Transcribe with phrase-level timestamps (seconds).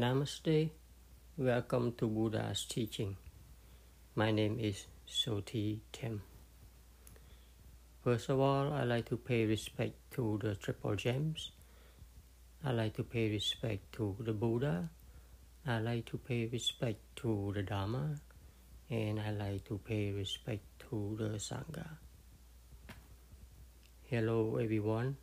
[0.00, 0.70] Namaste.
[1.36, 3.18] Welcome to Buddha's teaching.
[4.14, 6.22] My name is Sothy Tim.
[8.02, 11.50] First of all, I like to pay respect to the Triple Gems.
[12.64, 14.88] I like to pay respect to the Buddha.
[15.66, 18.16] I like to pay respect to the Dharma.
[18.88, 21.86] And I like to pay respect to the Sangha.
[24.04, 25.18] Hello, everyone.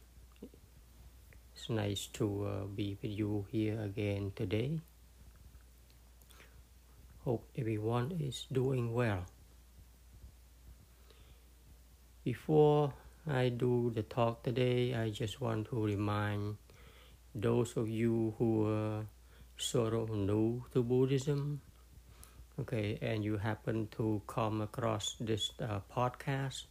[1.57, 4.79] It's nice to uh, be with you here again today.
[7.25, 9.25] Hope everyone is doing well.
[12.24, 12.93] Before
[13.28, 16.57] I do the talk today, I just want to remind
[17.33, 19.08] those of you who are
[19.58, 21.60] sort of new to Buddhism,
[22.60, 26.66] okay, and you happen to come across this uh, podcast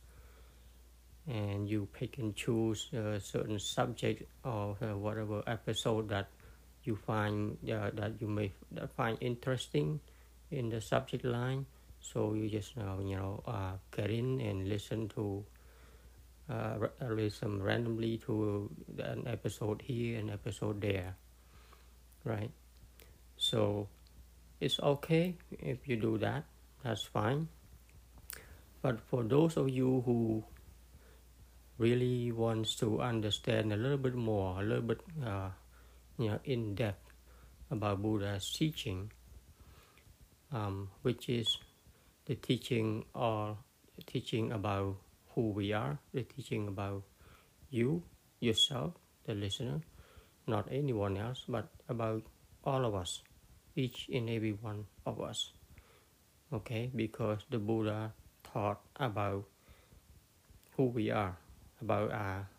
[1.28, 6.28] and you pick and choose a certain subject or uh, whatever episode that
[6.84, 8.52] you find uh, that you may
[8.96, 10.00] find interesting
[10.50, 11.66] in the subject line.
[12.00, 15.44] So you just uh, you know uh, get in and listen to
[16.48, 16.78] uh,
[17.10, 21.16] listen randomly to an episode here and episode there
[22.26, 22.50] right?
[23.38, 23.88] So
[24.60, 26.44] it's okay if you do that.
[26.82, 27.48] That's fine.
[28.82, 30.44] But for those of you who
[31.78, 35.50] really wants to understand a little bit more, a little bit, uh,
[36.18, 37.12] you know, in depth
[37.70, 39.12] about Buddha's teaching,
[40.52, 41.58] um, which is
[42.24, 43.58] the teaching or
[43.96, 44.96] the teaching about
[45.34, 47.02] who we are, the teaching about
[47.70, 48.02] you,
[48.40, 48.94] yourself,
[49.26, 49.80] the listener,
[50.46, 52.22] not anyone else, but about
[52.64, 53.22] all of us,
[53.74, 55.52] each and every one of us.
[56.52, 58.12] Okay, because the Buddha
[58.44, 59.44] taught about
[60.76, 61.36] who we are
[61.86, 62.50] about our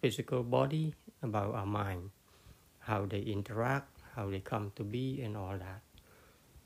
[0.00, 2.08] physical body, about our mind,
[2.88, 5.84] how they interact, how they come to be, and all that.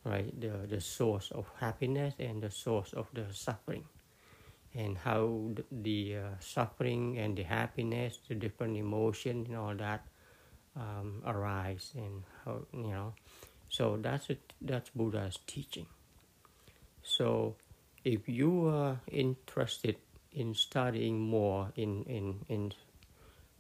[0.07, 3.83] Right, the the source of happiness and the source of the suffering,
[4.71, 10.07] and how the, the uh, suffering and the happiness, the different emotions and all that
[10.79, 13.19] um, arise, and how you know.
[13.69, 14.55] So that's it.
[14.63, 15.91] That's Buddha's teaching.
[17.03, 17.57] So,
[18.05, 19.97] if you are interested
[20.37, 22.73] in studying more, in in in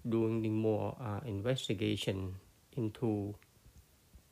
[0.09, 2.37] doing more uh, investigation
[2.77, 3.35] into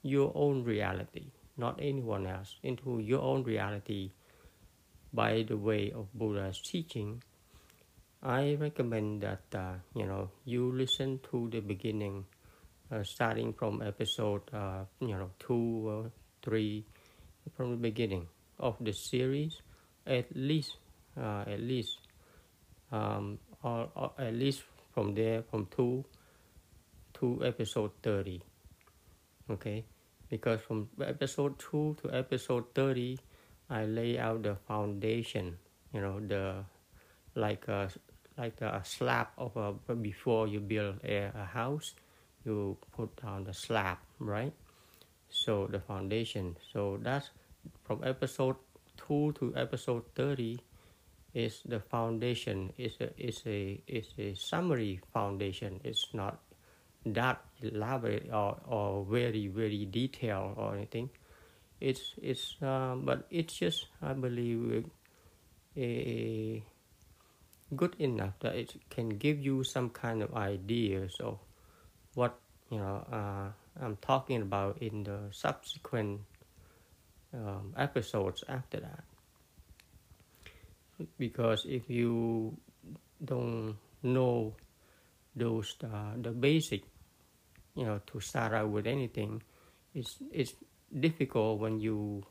[0.03, 4.13] your own reality, not anyone else, into your own reality.
[5.13, 7.23] By the way of Buddha's teaching,
[8.23, 12.27] I recommend that uh, you know you listen to the beginning,
[12.93, 16.11] uh, starting from episode uh, you know two or
[16.43, 16.85] three,
[17.57, 18.27] from the beginning
[18.59, 19.63] of the series,
[20.07, 20.77] at least
[21.17, 22.04] uh, at least
[22.95, 24.63] um, or, or at least
[24.93, 26.05] from there from two
[27.15, 28.41] to episode 30
[29.51, 29.85] okay?
[30.29, 33.19] Because from episode 2 to episode 30
[33.71, 35.57] i lay out the foundation
[35.93, 36.65] you know the
[37.35, 37.89] like a
[38.37, 41.95] like a slab of a before you build a, a house
[42.45, 44.53] you put down the slab right?
[45.29, 46.57] So the foundation.
[46.73, 47.31] So that's
[47.85, 48.57] from episode
[49.09, 50.59] 2 to episode 30
[51.35, 55.81] is the foundation is a is a is a summary foundation.
[55.85, 56.39] It's not
[57.07, 61.11] that elaborate or, or very very detailed or anything.
[61.81, 64.87] It's it's uh, but it's just i believe
[65.77, 66.63] a
[67.75, 71.39] good enough that it can give you some kind of ideas of
[72.15, 72.39] what
[72.71, 73.51] you know uh,
[73.83, 76.21] i'm talking about in the subsequent
[77.33, 79.03] um, episodes after that
[81.19, 82.57] because if you
[83.25, 84.55] don't know
[85.37, 86.83] those uh, the basic
[87.75, 89.43] you know to start out with anything
[89.95, 90.55] it's it's
[91.01, 92.23] difficult when you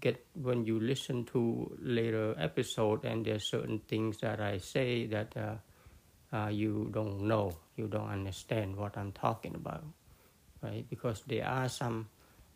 [0.00, 5.36] get when you listen to later episode and there's certain things that i say that
[5.36, 5.56] uh,
[6.34, 9.84] uh, you don't know you don't understand what i'm talking about
[10.62, 10.88] right?
[10.88, 12.08] Because there are some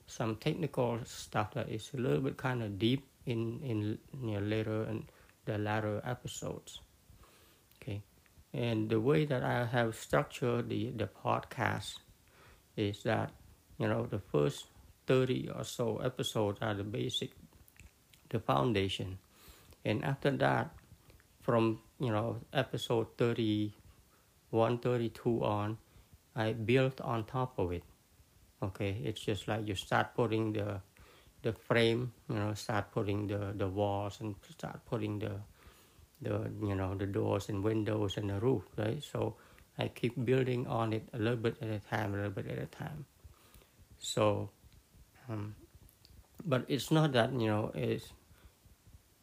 [0.07, 4.47] some technical stuff that is a little bit kind of deep in in you know,
[4.47, 5.05] later and
[5.45, 6.81] the latter episodes.
[7.77, 8.03] Okay,
[8.53, 11.99] and the way that I have structured the the podcast
[12.77, 13.33] is that
[13.79, 14.67] you know the first
[15.07, 17.33] thirty or so episodes are the basic,
[18.31, 19.19] the foundation,
[19.85, 20.71] and after that,
[21.41, 25.79] from you know episode 31, 32 on,
[26.35, 27.85] I built on top of it.
[28.63, 30.81] Okay, it's just like you start putting the
[31.45, 35.37] the frame, you know, start putting the, the walls and start putting the
[36.23, 39.05] the you know the doors and windows and the roof, right?
[39.05, 39.37] So
[39.79, 42.59] I keep building on it a little bit at a time, a little bit at
[42.59, 43.05] a time.
[43.99, 44.49] So,
[45.29, 45.55] um,
[46.45, 48.09] but it's not that you know it's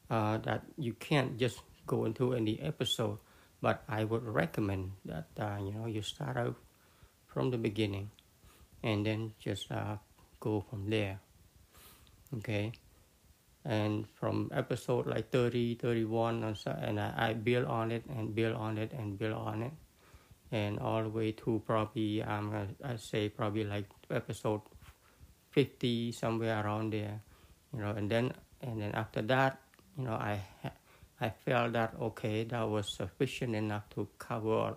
[0.09, 3.18] uh, that you can't just go into any episode.
[3.62, 6.56] But I would recommend that uh, you know you start out
[7.25, 8.12] from the beginning,
[8.83, 9.97] and then just uh,
[10.39, 11.19] go from there.
[12.38, 12.72] Okay,
[13.66, 18.33] and from episode like 30, 31, and, so, and I, I build on it and
[18.33, 19.74] build on it and build on it.
[20.51, 22.51] And all the way to probably um
[22.83, 24.60] I say probably like episode
[25.51, 27.22] 50 somewhere around there
[27.74, 27.92] you know.
[27.92, 29.62] And then and then after that
[29.98, 30.42] you know I
[31.22, 34.75] I felt that okay that was sufficient enough to cover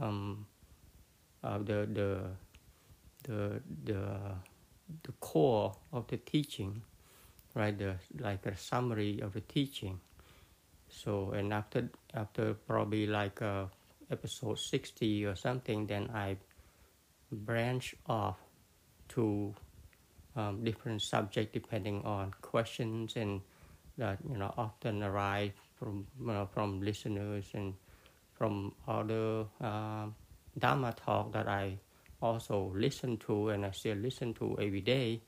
[0.00, 0.44] um
[1.44, 2.20] uh, the the
[3.22, 4.02] the the
[5.02, 6.82] the core of the teaching
[7.54, 9.98] right the like a summary of the teaching.
[10.88, 13.66] So and after after probably like uh,
[14.10, 16.36] episode 60 or something, then I
[17.32, 18.38] branch off
[19.08, 19.54] to
[20.36, 23.40] um, different subject depending on questions and
[23.98, 27.74] that you know often arise from you know, from listeners and
[28.34, 30.06] from other uh,
[30.58, 31.78] Dharma talk that I
[32.22, 35.20] also listen to and I still listen to every day,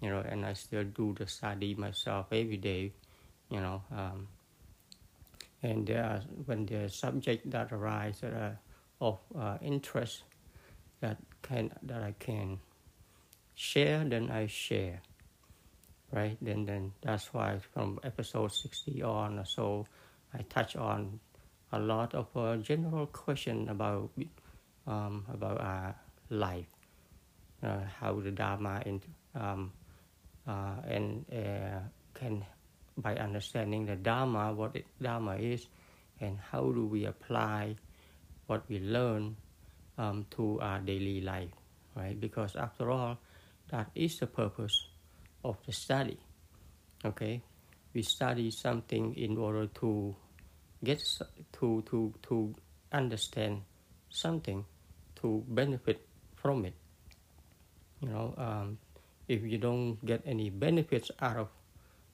[0.00, 2.92] you know, and I still do the study myself every day,
[3.50, 3.82] you know.
[3.90, 4.28] Um,
[5.62, 8.52] and there are, when the subject that arise uh,
[9.00, 10.24] of uh, interest
[11.00, 12.60] that can that I can
[13.54, 15.00] share, then I share,
[16.12, 16.36] right?
[16.40, 19.86] Then then that's why from episode sixty on or so,
[20.32, 21.20] I touch on
[21.72, 24.10] a lot of uh, general question about
[24.86, 25.92] um, about uh,
[26.30, 26.72] life,
[27.62, 29.02] uh, how the Dharma in,
[29.34, 29.72] um,
[30.46, 31.80] uh, and uh,
[32.14, 32.44] can
[32.96, 35.66] by understanding the Dharma, what it, Dharma is,
[36.20, 37.76] and how do we apply
[38.46, 39.36] what we learn
[39.98, 41.52] um, to our daily life,
[41.94, 42.18] right?
[42.18, 43.18] Because after all,
[43.70, 44.88] that is the purpose
[45.44, 46.18] of the study.
[47.04, 47.42] Okay,
[47.94, 50.14] we study something in order to
[50.84, 51.00] get
[51.52, 52.54] to to to
[52.92, 53.62] understand
[54.10, 54.64] something,
[55.22, 56.06] to benefit
[56.42, 56.74] from it.
[58.00, 58.78] You know, um,
[59.28, 61.48] if you don't get any benefits out of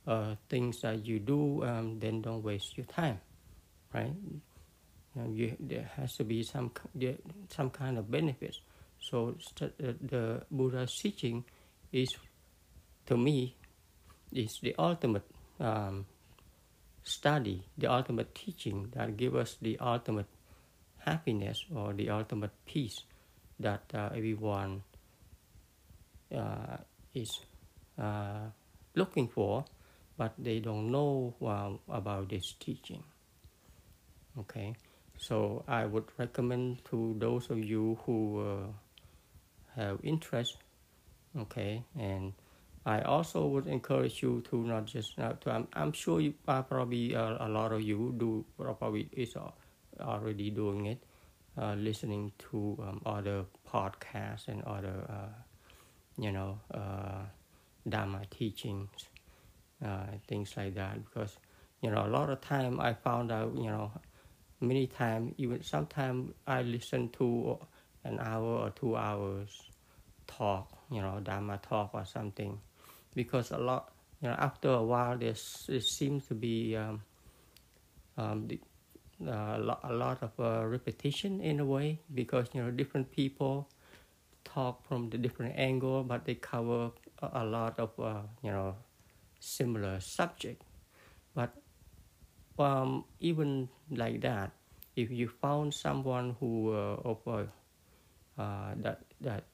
[0.07, 3.21] uh, things that you do, um, then don't waste your time,
[3.95, 4.13] right?
[5.15, 6.73] You know, you, there has to be some
[7.49, 8.61] some kind of benefits.
[8.99, 11.45] So the, the Buddha's teaching
[11.93, 12.17] is,
[13.07, 13.55] to me,
[14.33, 15.25] is the ultimate
[15.61, 16.07] um,
[17.03, 20.27] study, the ultimate teaching that gives us the ultimate
[20.99, 23.05] happiness or the ultimate peace
[23.61, 24.83] that uh, everyone
[26.35, 26.77] uh,
[27.15, 27.41] is
[27.99, 28.51] uh,
[28.95, 29.65] looking for
[30.19, 33.03] but they don't know uh, about this teaching.
[34.39, 34.75] Okay,
[35.19, 38.73] so I would recommend to those of you who
[39.77, 40.57] have interest.
[41.37, 42.33] Okay, and
[42.87, 45.51] I also would encourage you to not just uh, to.
[45.51, 49.35] I'm, I'm sure you uh, probably uh, a lot of you do probably is
[50.01, 51.03] already doing it,
[51.61, 55.33] uh, listening to um, other podcasts and other uh,
[56.19, 57.25] you know uh,
[57.89, 59.09] Dharma teachings
[59.85, 61.05] uh, things like that.
[61.05, 61.39] Because
[61.81, 63.91] you know a lot of time I found out you know
[64.61, 67.59] many times even sometimes I listen to
[68.05, 69.63] an hour or two hours
[70.27, 72.59] talk you know Dharma talk or something.
[73.15, 73.93] Because a lot
[74.23, 77.03] you know after a while there seems to be um,
[78.17, 78.49] um,
[79.21, 83.69] the, uh, a lot of uh, repetition in a way because you know different people
[84.45, 86.91] talk from the different angle but they cover
[87.23, 88.75] a, a lot of uh, you know
[89.41, 90.63] similar subject.
[91.35, 91.55] But
[92.59, 94.51] um, even like that,
[94.97, 97.49] if you found someone who uh, offer
[98.39, 99.45] uh, that that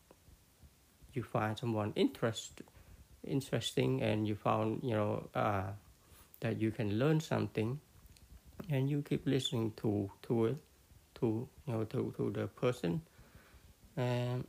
[1.14, 2.62] you find someone interest
[3.26, 5.70] interesting and you found you know uh,
[6.40, 7.78] that you can learn something
[8.70, 10.56] and you keep listening to to it
[11.14, 13.00] to you know to, to the person
[13.96, 14.44] and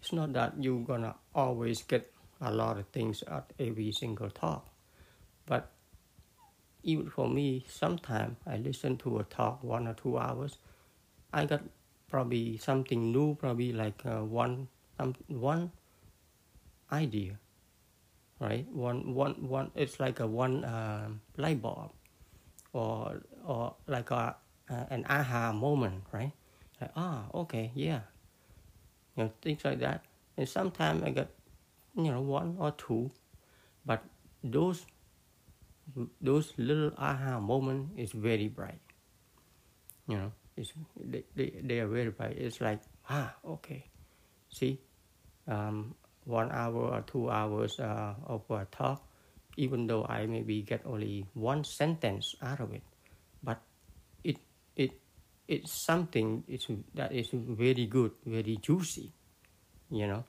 [0.00, 4.66] it's not that you're gonna always get a lot of things at every single talk.
[5.46, 5.70] But
[6.82, 10.58] even for me, sometimes I listen to a talk one or two hours,
[11.32, 11.62] I got
[12.08, 15.72] probably something new, probably like uh, one um, one
[16.90, 17.38] idea,
[18.40, 18.66] right?
[18.72, 19.70] One one one.
[19.74, 21.92] It's like a one uh, light bulb,
[22.72, 24.36] or or like a
[24.70, 26.32] uh, an aha moment, right?
[26.80, 28.00] Like ah, okay, yeah,
[29.16, 30.04] you know things like that.
[30.36, 31.30] And sometimes I get
[31.96, 33.10] you know one or two
[33.84, 34.04] but
[34.44, 34.86] those
[36.20, 38.80] those little aha moment is very bright
[40.06, 43.84] you know it's they, they, they are very bright it's like ah okay
[44.48, 44.78] see
[45.48, 45.94] um,
[46.24, 49.02] one hour or two hours uh, of a talk,
[49.58, 52.82] even though I maybe get only one sentence out of it,
[53.42, 53.58] but
[54.22, 54.38] it
[54.76, 54.94] it
[55.48, 59.12] it's something it's, that is very good, very juicy,
[59.90, 60.24] you know.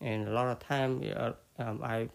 [0.00, 2.08] And a lot of time uh, um, I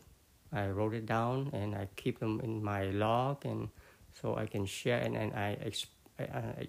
[0.54, 3.70] I wrote it down and I keep them in my log, and
[4.14, 5.72] so I can share and, and I,
[6.20, 6.68] I,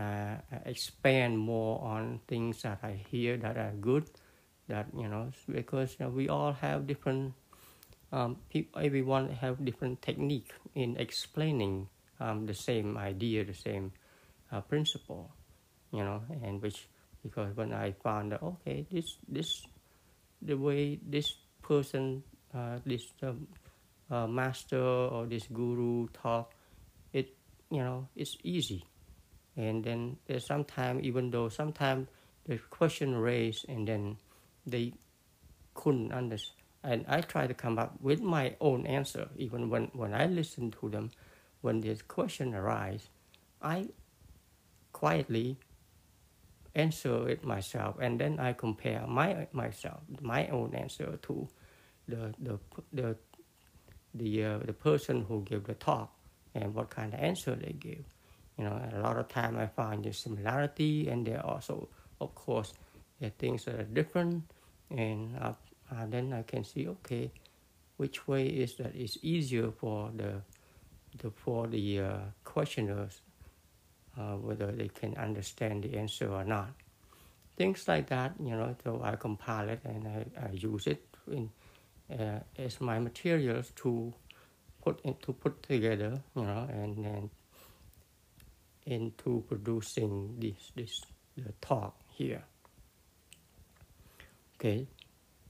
[0.00, 4.08] uh, expand more on things that I hear that are good.
[4.68, 7.34] That you know, because you know, we all have different.
[8.12, 11.88] Um, people, everyone have different technique in explaining
[12.20, 13.92] um, the same idea, the same
[14.52, 15.32] uh, principle,
[15.92, 16.88] you know, and which
[17.22, 19.64] because when I found that okay, this this
[20.42, 23.46] the way this person, uh, this um,
[24.10, 26.52] uh, master or this guru talk,
[27.14, 27.34] it
[27.70, 28.84] you know it's easy,
[29.56, 32.08] and then sometimes even though sometimes
[32.44, 34.18] the question raised and then
[34.66, 34.92] they
[35.74, 36.61] couldn't understand.
[36.84, 40.70] And I try to come up with my own answer, even when, when I listen
[40.80, 41.10] to them.
[41.60, 43.08] When this question arises,
[43.62, 43.88] I
[44.92, 45.58] quietly
[46.74, 51.48] answer it myself, and then I compare my myself, my own answer to
[52.08, 52.58] the the
[52.92, 53.16] the
[54.14, 56.12] the uh, the person who gave the talk
[56.54, 58.04] and what kind of answer they give.
[58.58, 61.88] You know, a lot of time I find the similarity, and there also,
[62.20, 62.74] of course,
[63.20, 64.44] there things that are different,
[64.90, 65.52] and uh,
[65.92, 67.30] uh, then I can see okay,
[67.96, 70.40] which way is that is easier for the,
[71.18, 73.20] the for the uh, questioners,
[74.18, 76.70] uh, whether they can understand the answer or not.
[77.56, 78.74] Things like that, you know.
[78.82, 81.50] So I compile it and I, I use it in,
[82.10, 84.14] uh, as my materials to
[84.82, 87.30] put in, to put together, you know, and then
[88.86, 91.02] into producing this this
[91.36, 92.42] the talk here.
[94.56, 94.86] Okay,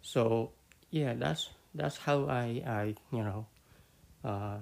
[0.03, 0.53] so
[0.91, 3.47] yeah, that's that's how I I you know
[4.25, 4.59] uh,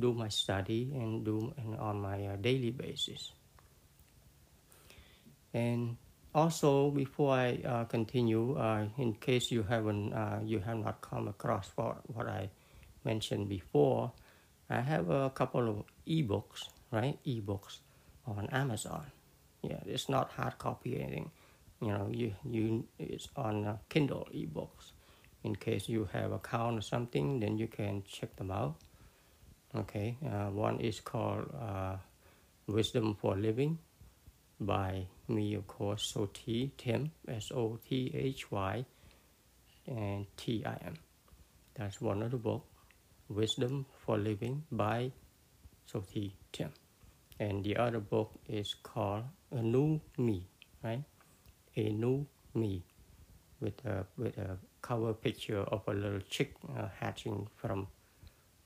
[0.00, 3.32] do my study and do and on my uh, daily basis.
[5.54, 5.96] And
[6.34, 11.28] also, before I uh, continue, uh, in case you haven't uh, you have not come
[11.28, 12.50] across what what I
[13.04, 14.12] mentioned before,
[14.68, 17.18] I have a couple of ebooks right?
[17.26, 17.78] Ebooks
[18.26, 19.06] on Amazon.
[19.62, 21.30] Yeah, it's not hard copy anything.
[21.82, 24.92] You know, you you it's on uh, Kindle ebooks.
[25.44, 28.76] In case you have account or something, then you can check them out.
[29.74, 31.96] Okay, uh, one is called uh,
[32.68, 33.78] Wisdom for Living
[34.60, 38.84] by me, of course, Sothy Tim, S O T H Y,
[39.88, 40.94] and T I M.
[41.74, 42.64] That's one of the book,
[43.28, 45.10] Wisdom for Living by
[45.92, 46.70] Sothy Tim
[47.42, 50.46] and the other book is called A New Me,
[50.82, 51.02] right?
[51.76, 52.82] A New Me,
[53.60, 57.86] with a with a cover picture of a little chick uh, hatching from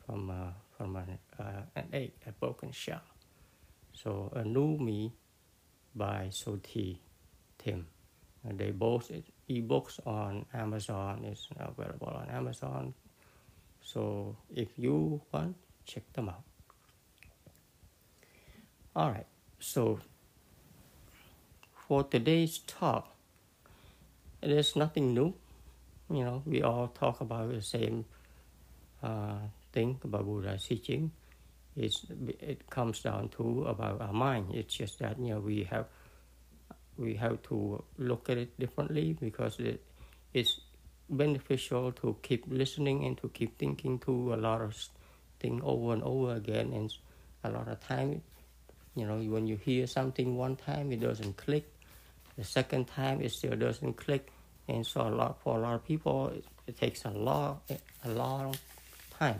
[0.04, 3.02] from uh, from an, uh, an egg, a broken shell.
[3.92, 5.12] So A New Me
[5.94, 6.98] by Sothy
[7.58, 7.86] Tim.
[8.44, 9.10] And they both
[9.50, 12.94] ebooks on Amazon is available on Amazon.
[13.82, 16.42] So if you want, check them out.
[18.94, 19.26] All right,
[19.58, 19.98] so
[21.86, 23.14] for today's talk,
[24.42, 25.34] it is nothing new.
[26.10, 28.04] You know, we all talk about the same
[29.02, 29.38] uh,
[29.72, 31.12] thing about Buddha's teaching.
[31.76, 32.06] It's,
[32.40, 34.54] it comes down to about our mind.
[34.54, 35.86] It's just that you know we have
[36.96, 39.60] we have to look at it differently because
[40.32, 40.60] it's
[41.10, 44.74] beneficial to keep listening and to keep thinking to a lot of
[45.38, 46.92] things over and over again and
[47.44, 48.22] a lot of time
[48.96, 51.68] you know, when you hear something one time, it doesn't click.
[52.36, 54.30] The second time, it still doesn't click.
[54.68, 57.60] And so a lot for a lot of people, it, it takes a long,
[58.04, 58.56] a long
[59.18, 59.38] time,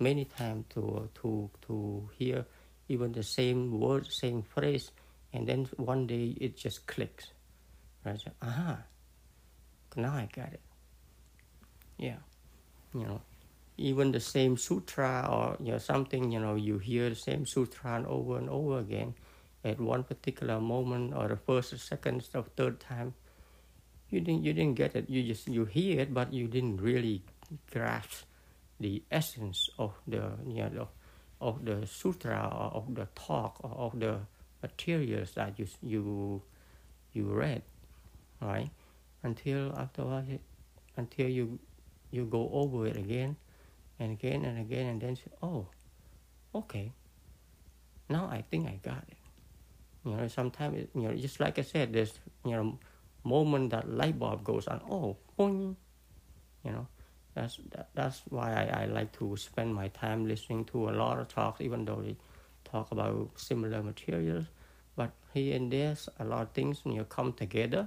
[0.00, 2.44] many times to to to hear
[2.88, 4.90] even the same word, same phrase,
[5.32, 7.28] and then one day it just clicks.
[8.04, 8.18] Right?
[8.18, 8.78] So, aha,
[9.96, 10.60] now I got it.
[11.98, 12.16] Yeah,
[12.94, 13.20] you know,
[13.78, 18.04] even the same sutra or you know something you know you hear the same sutra
[18.06, 19.14] over and over again
[19.64, 23.14] at one particular moment or the first or second or third time
[24.10, 25.10] you didn't you didn't get it.
[25.10, 27.22] You just you hear it but you didn't really
[27.70, 28.24] grasp
[28.80, 30.88] the essence of the you know
[31.40, 34.20] of the sutra or of the talk or of the
[34.62, 36.42] materials that you you
[37.12, 37.62] you read
[38.40, 38.70] right?
[39.22, 40.28] Until afterwards
[40.96, 41.58] until you
[42.10, 43.36] you go over it again
[43.98, 45.66] and again and again and then say, oh,
[46.54, 46.92] okay,
[48.08, 49.17] now I think I got it.
[50.08, 52.78] You know, sometimes, you know, just like I said, there's, you know,
[53.24, 55.76] moment that light bulb goes on, oh, boing,
[56.64, 56.86] you know,
[57.34, 61.18] that's that, that's why I, I like to spend my time listening to a lot
[61.18, 62.16] of talks, even though they
[62.64, 64.46] talk about similar materials.
[64.96, 67.86] But here and there's a lot of things you know, come together,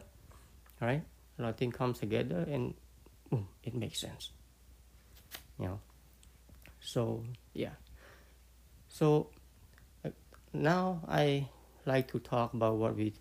[0.80, 1.02] right?
[1.40, 2.76] A lot of things come together and
[3.32, 4.32] boom, it makes sense.
[5.60, 5.80] You know.
[6.82, 7.24] So
[7.54, 7.76] yeah.
[8.90, 9.30] So
[10.06, 10.10] uh,
[10.54, 11.48] now I
[11.86, 13.14] like to talk about what we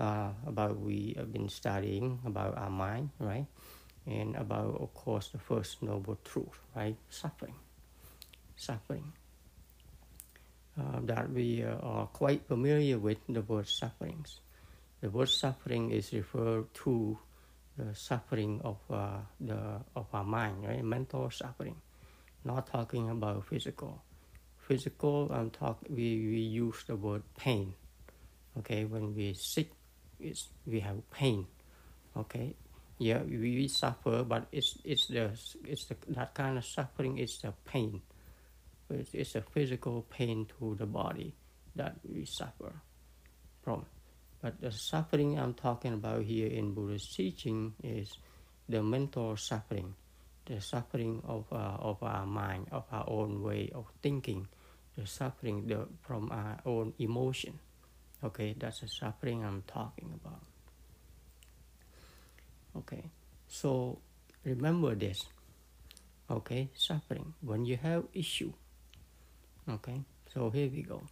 [0.00, 3.46] uh, about we have been studying about our mind, right?
[4.06, 6.96] And about, of course, the first noble truth, right?
[7.10, 7.54] Suffering.
[8.56, 9.12] Suffering.
[10.80, 14.40] Uh, that we uh, are quite familiar with the word sufferings.
[15.02, 17.18] The word suffering is referred to
[17.76, 20.82] the suffering of uh, the of our mind, right?
[20.82, 21.76] Mental suffering.
[22.44, 24.02] Not talking about physical.
[24.56, 25.78] Physical, I'm talk.
[25.88, 27.74] We we use the word pain.
[28.58, 29.70] Okay, when we sick,
[30.18, 31.46] it's we have pain.
[32.16, 32.56] Okay,
[32.98, 35.30] yeah, we, suffer, but it's it's the
[35.64, 37.18] it's the, that kind of suffering.
[37.18, 38.02] It's the pain.
[38.90, 41.34] It's, it's a physical pain to the body
[41.76, 42.74] that we suffer
[43.62, 43.86] from.
[44.42, 48.18] But the suffering I'm talking about here in buddhist teaching is
[48.68, 49.94] the mental suffering,
[50.46, 54.48] the suffering of uh, of our mind, of our own way of thinking,
[54.96, 57.58] the suffering the, from our own emotion.
[58.22, 60.42] Okay, that's the suffering I'm talking about.
[62.76, 63.10] Okay,
[63.48, 63.98] so
[64.44, 65.24] remember this.
[66.30, 68.52] Okay, suffering when you have issue.
[69.68, 71.02] Okay, so here we go.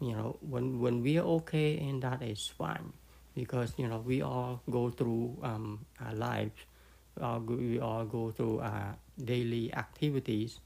[0.00, 2.94] You know, when when we are okay, and that is fine,
[3.34, 6.62] because you know we all go through um, our lives.
[7.20, 10.60] Uh, we all go through our daily activities.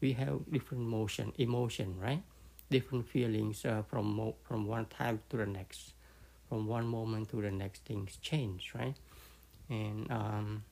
[0.00, 2.22] We have different motion, emotion, right?
[2.70, 5.94] Different feelings uh, from from one time to the next,
[6.48, 7.84] from one moment to the next.
[7.84, 8.94] Things change, right?
[9.68, 10.64] And um,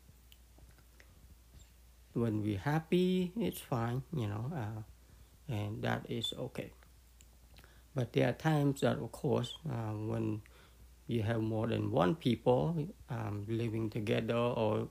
[2.12, 6.70] when we're happy, it's fine, you know, uh, and that is okay.
[7.94, 10.42] But there are times that, of course, uh, when
[11.06, 14.88] you have more than one people um, living together or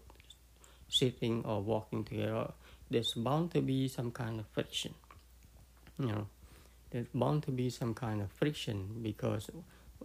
[0.90, 2.52] sitting or walking together,
[2.90, 4.94] there's bound to be some kind of friction,
[5.98, 6.28] you know
[6.94, 9.50] there's bound to be some kind of friction because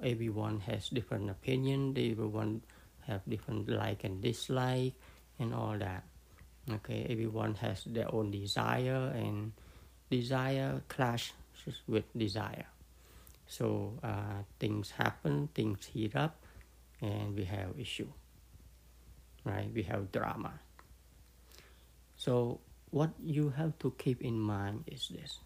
[0.02, 2.62] everyone has different opinion everyone
[3.06, 4.94] have different like and dislike
[5.38, 6.02] and all that.
[6.72, 9.52] Okay everyone has their own desire and
[10.10, 11.34] desire clashes
[11.86, 12.66] with desire.
[13.46, 16.40] So uh, things happen things heat up
[17.00, 18.08] and we have issue
[19.44, 19.70] right?
[19.74, 20.52] We have drama.
[22.16, 25.40] So what you have to keep in mind is this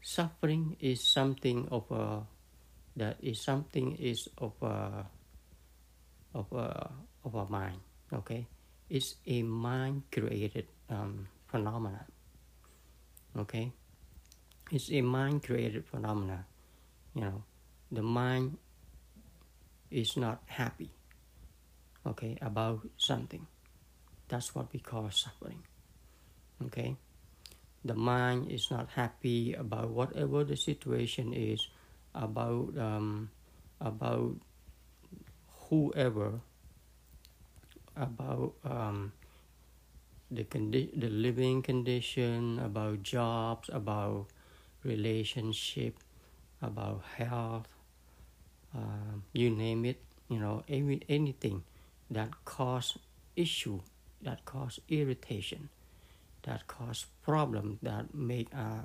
[0.00, 2.22] suffering is something of a
[2.96, 5.06] that is something is of a
[6.34, 6.90] of a
[7.24, 7.80] of a mind
[8.12, 8.46] okay?
[8.88, 12.04] It's a mind created um, phenomena
[13.38, 13.72] okay?
[14.72, 16.46] It's a mind created phenomena
[17.14, 17.44] you know?
[17.92, 18.56] The mind
[19.90, 20.90] is not happy
[22.06, 23.46] okay about something.
[24.28, 25.62] That's what we call suffering
[26.66, 26.96] okay
[27.84, 31.68] the mind is not happy about whatever the situation is
[32.14, 33.30] about um,
[33.80, 34.36] about
[35.68, 36.40] whoever
[37.96, 39.12] about um,
[40.30, 44.26] the condi- the living condition about jobs about
[44.84, 45.98] relationship
[46.62, 47.68] about health
[48.74, 51.62] uh, you name it you know any, anything
[52.10, 52.98] that cause
[53.36, 53.80] issue
[54.22, 55.68] that cause irritation
[56.44, 58.84] that cause problem that make uh,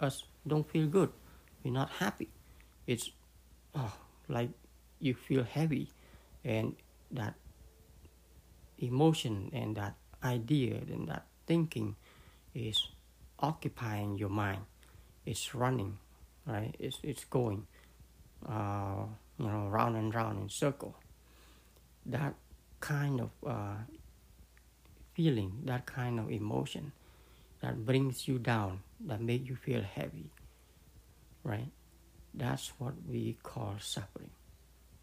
[0.00, 1.10] us don't feel good.
[1.62, 2.28] We're not happy.
[2.86, 3.10] It's
[3.74, 3.92] oh,
[4.28, 4.50] like
[5.00, 5.90] you feel heavy
[6.44, 6.74] and
[7.10, 7.34] that
[8.78, 11.96] emotion and that idea and that thinking
[12.54, 12.88] is
[13.38, 14.62] occupying your mind.
[15.26, 15.98] It's running
[16.48, 16.74] right?
[16.78, 17.66] It's, it's going
[18.48, 19.04] uh,
[19.38, 20.96] you know round and round in circle.
[22.06, 22.34] That
[22.80, 23.76] kind of uh,
[25.18, 26.92] feeling, that kind of emotion
[27.60, 30.30] that brings you down, that make you feel heavy,
[31.42, 31.66] right?
[32.32, 34.30] That's what we call suffering,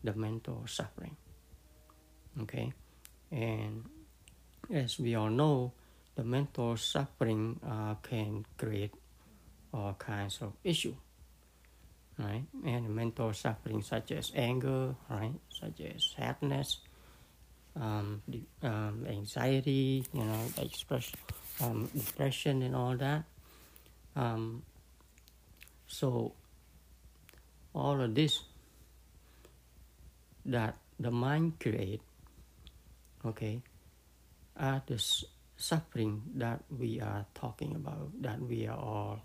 [0.05, 1.17] the mental suffering.
[2.43, 2.71] Okay,
[3.29, 3.83] and
[4.71, 5.73] as we all know,
[6.15, 8.95] the mental suffering uh, can create
[9.73, 10.95] all kinds of issue,
[12.17, 12.47] right?
[12.63, 16.79] And mental suffering such as anger, right, such as sadness,
[17.79, 18.21] um,
[18.63, 21.19] um, anxiety, you know, expression,
[21.61, 23.23] um, depression, and all that.
[24.15, 24.63] Um,
[25.87, 26.33] so,
[27.73, 28.41] all of this
[30.45, 32.01] that the mind create,
[33.25, 33.61] okay,
[34.57, 35.03] are the
[35.57, 39.19] suffering that we are talking about, that we are all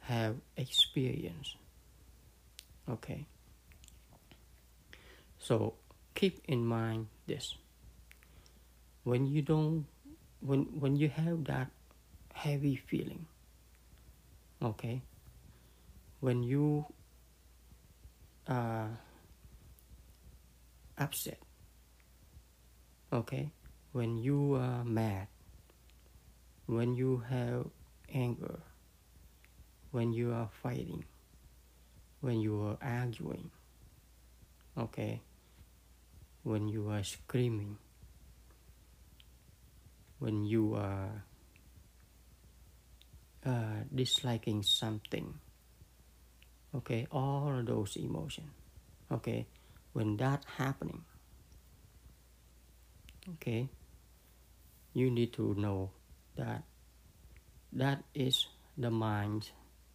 [0.00, 1.56] have experienced.
[2.88, 3.26] Okay.
[5.38, 5.74] So
[6.22, 7.58] keep in mind this.
[9.02, 9.86] When you don't
[10.38, 11.66] when when you have that
[12.32, 13.26] heavy feeling,
[14.62, 15.02] okay,
[16.20, 16.86] when you
[18.46, 19.02] are
[20.96, 21.42] upset,
[23.12, 23.50] okay,
[23.90, 25.26] when you are mad,
[26.66, 27.66] when you have
[28.14, 28.62] anger,
[29.90, 31.02] when you are fighting,
[32.20, 33.50] when you are arguing,
[34.78, 35.18] okay,
[36.42, 37.78] when you are screaming,
[40.18, 41.24] when you are
[43.46, 45.34] uh, disliking something,
[46.74, 48.50] okay, all of those emotions,
[49.10, 49.46] okay,
[49.92, 51.02] when that happening,
[53.34, 53.68] okay,
[54.94, 55.90] you need to know
[56.36, 56.62] that
[57.72, 59.50] that is the mind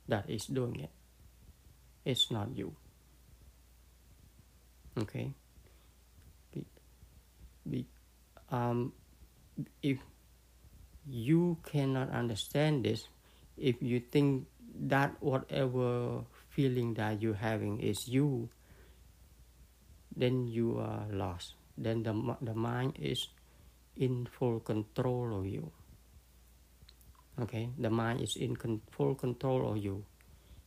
[0.07, 0.89] that is doing it.
[2.05, 2.73] It's not you.
[4.97, 5.33] Okay.
[7.69, 7.86] Be,
[8.51, 8.93] um,
[9.82, 9.97] if
[11.08, 13.08] you cannot understand this,
[13.58, 14.47] if you think
[14.88, 18.49] that whatever feeling that you're having is you,
[20.15, 21.53] then you are lost.
[21.77, 23.27] Then the, the mind is
[23.95, 25.71] in full control of you.
[27.39, 30.03] Okay, the mind is in con- full control of you,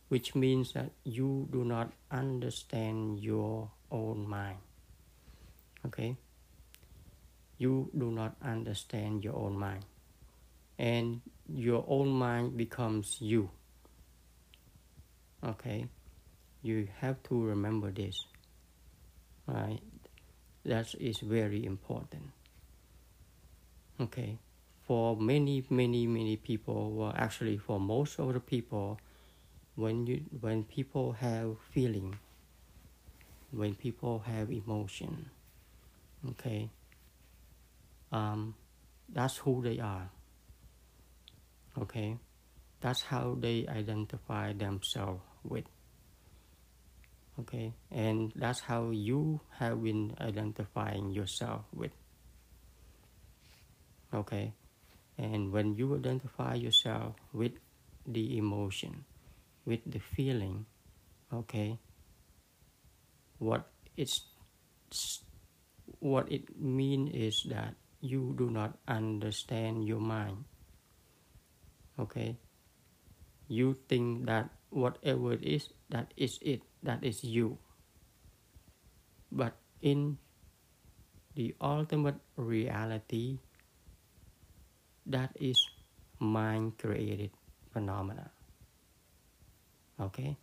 [0.07, 4.57] which means that you do not understand your own mind.
[5.85, 6.15] Okay,
[7.61, 9.85] you do not understand your own mind,
[10.79, 13.49] and your own mind becomes you.
[15.43, 15.85] Okay,
[16.61, 18.25] you have to remember this.
[19.45, 19.79] Right,
[20.65, 22.31] that is very important.
[23.99, 24.37] Okay
[24.91, 28.99] for many, many, many people, well, actually for most of the people,
[29.75, 32.17] when you when people have feeling,
[33.51, 35.29] when people have emotion,
[36.31, 36.69] okay,
[38.11, 38.55] um,
[39.09, 40.09] that's who they are.
[41.77, 42.17] Okay,
[42.81, 45.65] that's how they identify themselves with.
[47.39, 51.91] Okay, and that's how you have been identifying yourself with.
[54.13, 54.53] Okay,
[55.17, 57.53] and when you identify yourself with
[58.05, 59.05] the emotion,
[59.65, 60.65] with the feeling,
[61.33, 61.79] okay,
[63.39, 64.21] what it's
[65.99, 70.43] what it means is that you do not understand your mind.
[71.99, 72.37] Okay?
[73.47, 77.57] You think that whatever it is, that is it, that is you.
[79.31, 80.17] But in
[81.35, 83.39] the ultimate reality,
[85.05, 85.57] that is
[86.19, 87.31] mind created
[87.73, 88.29] phenomena
[89.99, 90.37] okay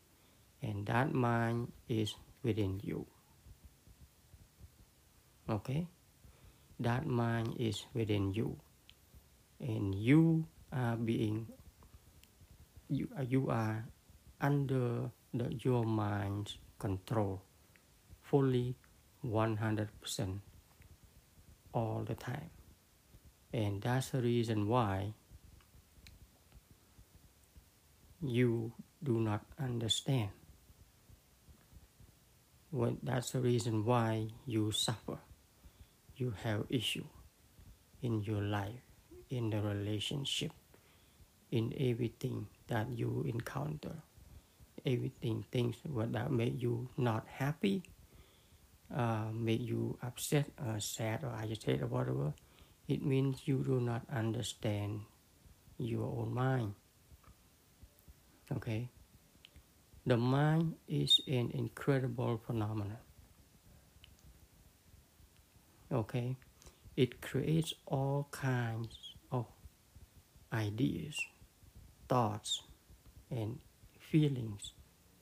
[0.62, 3.06] and that mind is within you
[5.48, 5.86] okay
[6.80, 8.56] that mind is within you
[9.60, 11.46] and you are being
[12.88, 13.84] you, you are
[14.40, 17.42] under the, your mind's control
[18.22, 18.76] fully
[19.24, 19.88] 100%
[21.74, 22.50] all the time
[23.52, 25.14] and that's the reason why
[28.22, 30.30] you do not understand.
[32.70, 35.18] When that's the reason why you suffer.
[36.18, 37.06] You have issue
[38.02, 38.82] in your life,
[39.30, 40.52] in the relationship,
[41.50, 44.02] in everything that you encounter.
[44.84, 47.82] Everything things that make you not happy,
[48.94, 52.34] uh, make you upset, or sad, or agitated, or whatever
[52.88, 55.00] it means you do not understand
[55.76, 56.74] your own mind.
[58.50, 58.88] Okay?
[60.06, 62.96] The mind is an incredible phenomenon.
[65.92, 66.36] Okay?
[66.96, 69.46] It creates all kinds of
[70.52, 71.16] ideas,
[72.08, 72.62] thoughts,
[73.30, 73.58] and
[73.98, 74.72] feelings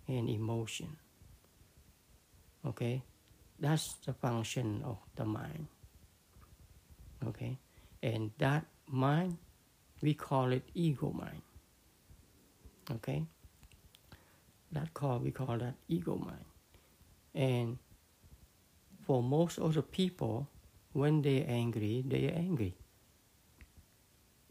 [0.08, 0.96] and emotion.
[2.64, 3.02] Okay?
[3.58, 5.66] That's the function of the mind
[7.24, 7.58] okay
[8.02, 9.36] and that mind
[10.02, 11.42] we call it ego mind
[12.90, 13.24] okay
[14.72, 16.44] that call we call that ego mind
[17.34, 17.78] and
[19.06, 20.46] for most of the people
[21.02, 22.74] when they're angry they are angry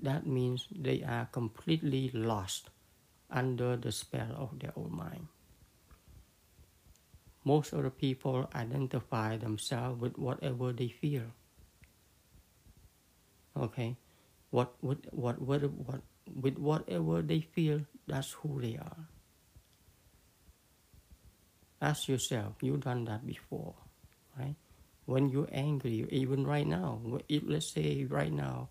[0.10, 2.70] that means they are completely lost
[3.30, 5.28] under the spell of their own mind
[7.46, 11.30] most of the people identify themselves with whatever they feel.
[13.56, 13.96] Okay,
[14.50, 16.02] what what what what what
[16.34, 19.06] with whatever they feel, that's who they are.
[21.80, 23.76] Ask yourself, you've done that before,
[24.40, 24.56] right?
[25.06, 28.70] When you're angry, even right now, let's say right now,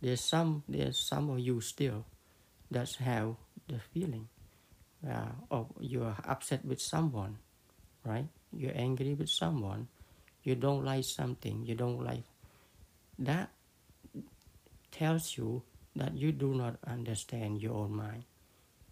[0.00, 2.04] there's some there's some of you still
[2.70, 3.36] that have
[3.68, 4.28] the feeling
[5.06, 7.36] uh, of you're upset with someone,
[8.04, 8.28] right?
[8.52, 9.88] You're angry with someone,
[10.42, 12.24] you don't like something, you don't like
[13.18, 13.50] that
[14.90, 15.62] tells you
[15.94, 18.24] that you do not understand your own mind.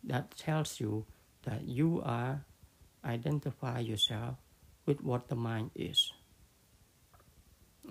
[0.03, 1.05] That tells you
[1.45, 2.45] that you are
[3.05, 4.37] identify yourself
[4.87, 6.13] with what the mind is.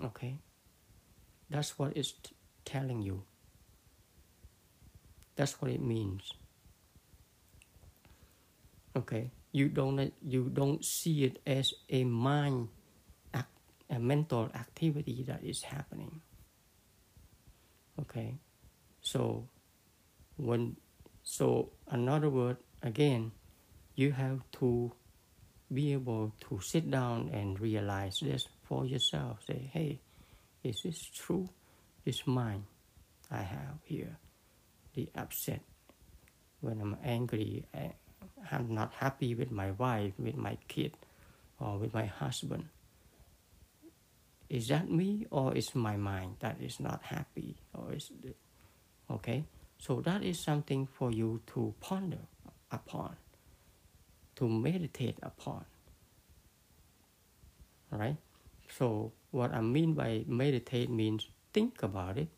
[0.02, 0.38] Okay?
[1.50, 2.14] That's what it's
[2.64, 3.22] telling you.
[5.36, 6.32] That's what it means.
[8.96, 12.68] Okay, you don't you don't see it as a mind,
[13.34, 13.50] act,
[13.90, 16.22] a mental activity that is happening.
[17.98, 18.38] Okay,
[19.02, 19.48] so
[20.36, 20.76] when
[21.24, 23.32] so another word again,
[23.96, 24.92] you have to
[25.72, 29.38] be able to sit down and realize this for yourself.
[29.46, 30.00] Say, hey,
[30.62, 31.48] is this true?
[32.04, 32.64] This mine
[33.30, 34.18] I have here,
[34.94, 35.62] the upset
[36.60, 37.64] when I'm angry,
[38.50, 40.96] I'm not happy with my wife, with my kid,
[41.60, 42.68] or with my husband.
[44.48, 48.36] Is that me or is my mind that is not happy or is it,
[49.10, 49.44] okay?
[49.78, 52.24] So that is something for you to ponder
[52.70, 53.16] upon,
[54.36, 55.64] to meditate upon.
[57.90, 58.16] Right?
[58.76, 62.28] So what I mean by meditate means think about it.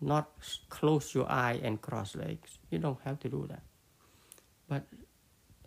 [0.00, 0.30] Not
[0.68, 2.58] close your eye and cross legs.
[2.70, 3.62] You don't have to do that.
[4.68, 4.86] But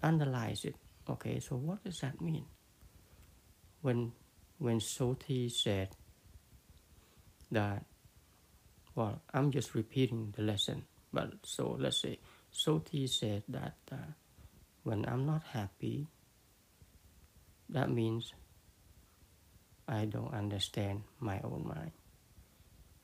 [0.03, 0.75] analyze it.
[1.09, 2.45] Okay, so what does that mean?
[3.81, 4.11] When
[4.57, 5.89] when Sothy said
[7.51, 7.85] that
[8.95, 10.85] well, I'm just repeating the lesson.
[11.13, 12.19] But so let's say
[12.53, 14.11] Sothy said that uh,
[14.85, 16.05] when I'm not happy,
[17.69, 18.33] that means
[19.87, 21.91] I don't understand my own mind.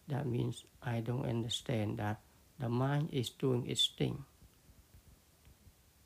[0.07, 2.21] That means I don't understand that
[2.59, 4.23] the mind is doing its thing.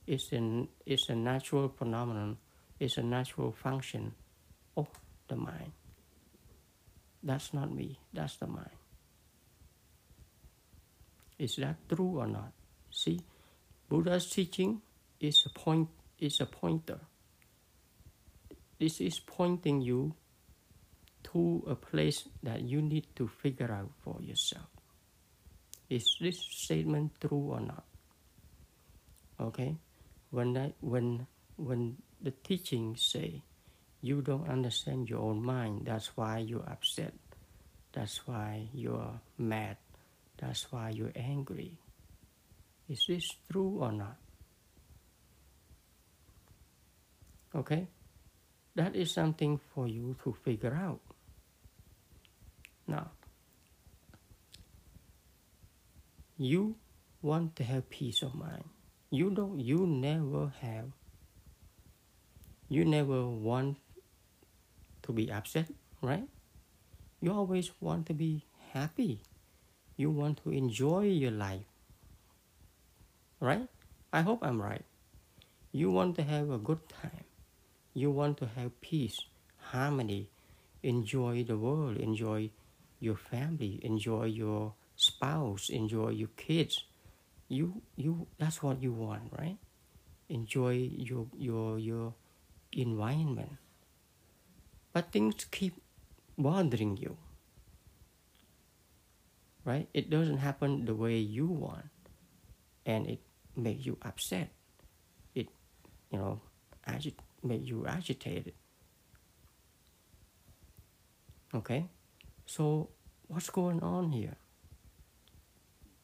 [0.08, 2.38] It's, an, it's a natural phenomenon,
[2.80, 4.14] it's a natural function
[4.78, 4.88] of
[5.28, 5.74] the mind.
[7.22, 8.78] That's not me, that's the mind.
[11.38, 12.54] Is that true or not?
[12.92, 13.20] See,
[13.90, 14.82] Buddha's teaching
[15.26, 17.00] is a point is a pointer.
[18.80, 20.14] This is pointing you
[21.32, 24.70] to a place that you need to figure out for yourself.
[25.90, 27.84] Is this statement true or not?
[29.40, 29.76] Okay?
[30.32, 33.42] When I, when when the teachings say
[34.02, 37.14] you don't understand your own mind, that's why you're upset.
[37.94, 39.78] That's why you're mad.
[40.38, 41.80] That's why you're angry.
[42.90, 44.18] Is this true or not?
[47.56, 47.88] Okay?
[48.76, 51.00] That is something for you to figure out.
[52.88, 53.12] Now,
[56.38, 56.76] you
[57.22, 58.66] want to have peace of mind.
[59.10, 60.92] You don't you never have
[62.68, 63.78] you never want
[65.04, 65.70] to be upset,
[66.02, 66.28] right?
[67.22, 69.22] You always want to be happy
[69.98, 71.66] you want to enjoy your life.
[73.40, 73.68] Right?
[74.12, 74.84] I hope I'm right.
[75.72, 77.25] You want to have a good time.
[77.96, 79.26] You want to have peace,
[79.72, 80.30] harmony,
[80.84, 82.52] enjoy the world, enjoy
[83.00, 86.84] your family, enjoy your spouse, enjoy your kids.
[87.50, 89.58] You you that's what you want, right?
[90.30, 92.14] Enjoy your your your
[92.74, 93.58] environment.
[94.94, 95.80] But things keep
[96.38, 97.18] bothering you
[99.64, 99.88] right?
[99.94, 101.90] It doesn't happen the way you want,
[102.86, 103.22] and it
[103.56, 104.50] makes you upset.
[105.36, 105.50] It,
[106.12, 106.42] you know,
[106.88, 108.54] agit- make you agitated.
[111.54, 111.86] Okay,
[112.46, 112.90] so
[113.28, 114.36] what's going on here?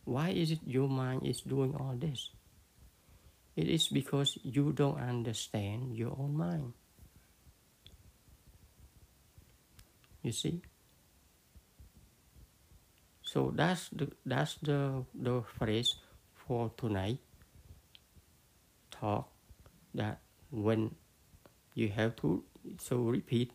[0.06, 2.30] Why is it your mind is doing all this?
[3.56, 6.73] It is because you don't understand your own mind.
[10.23, 10.62] You see?
[13.21, 15.95] So that's the that's the the phrase
[16.36, 17.19] for tonight.
[18.91, 19.32] Talk
[19.95, 20.19] that
[20.51, 20.95] when
[21.82, 22.44] you have to
[22.78, 23.52] so repeat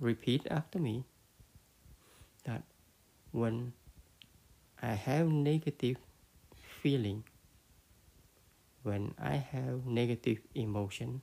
[0.00, 1.04] repeat after me
[2.44, 2.62] that
[3.32, 3.72] when
[4.82, 5.96] I have negative
[6.82, 7.24] feeling
[8.88, 11.20] when I have negative emotion,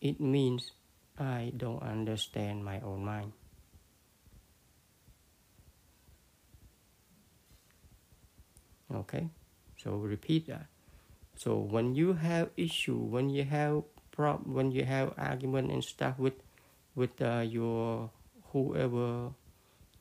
[0.00, 0.72] it means
[1.18, 3.32] I don't understand my own mind.
[8.94, 9.28] Okay,
[9.76, 10.66] so repeat that.
[11.34, 13.82] So when you have issue, when you have
[14.16, 16.34] when you have argument and stuff with
[16.94, 18.10] with uh, your
[18.52, 19.30] whoever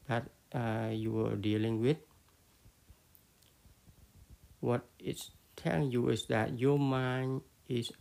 [0.08, 1.98] that uh, you are dealing with,
[4.62, 7.92] what it's telling you is that your mind is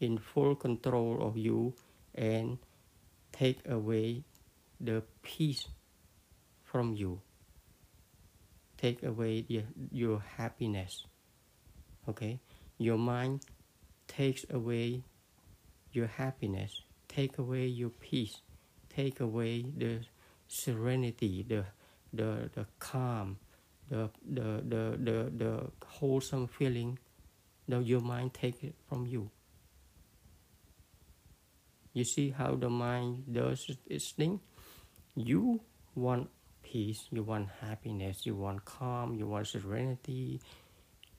[0.00, 1.74] in full control of you
[2.14, 2.58] and
[3.32, 4.24] take away
[4.80, 5.68] the peace
[6.64, 7.20] from you.
[8.78, 11.04] Take away your, your happiness.
[12.08, 12.40] Okay?
[12.78, 13.42] Your mind
[14.08, 15.02] takes away
[15.92, 18.40] your happiness take away your peace
[18.88, 20.00] take away the
[20.48, 21.64] serenity the
[22.12, 23.36] the, the calm
[23.90, 26.98] the, the, the, the, the wholesome feeling.
[27.68, 29.30] That your mind takes it from you.
[31.92, 34.40] You see how the mind does its thing?
[35.14, 35.60] You
[35.94, 36.30] want
[36.62, 40.40] peace, you want happiness, you want calm, you want serenity,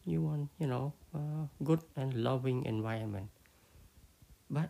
[0.06, 3.30] you want, you know, uh, good and loving environment.
[4.52, 4.70] But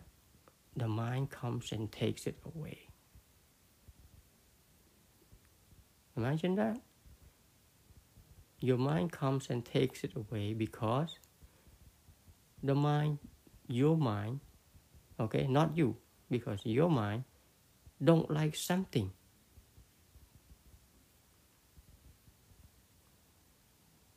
[0.76, 2.88] the mind comes and takes it away.
[6.16, 6.78] Imagine that.
[8.60, 11.18] Your mind comes and takes it away because
[12.62, 13.18] the mind,
[13.66, 14.40] your mind,
[15.18, 15.96] okay, not you,
[16.30, 17.24] because your mind
[18.00, 19.10] don't like something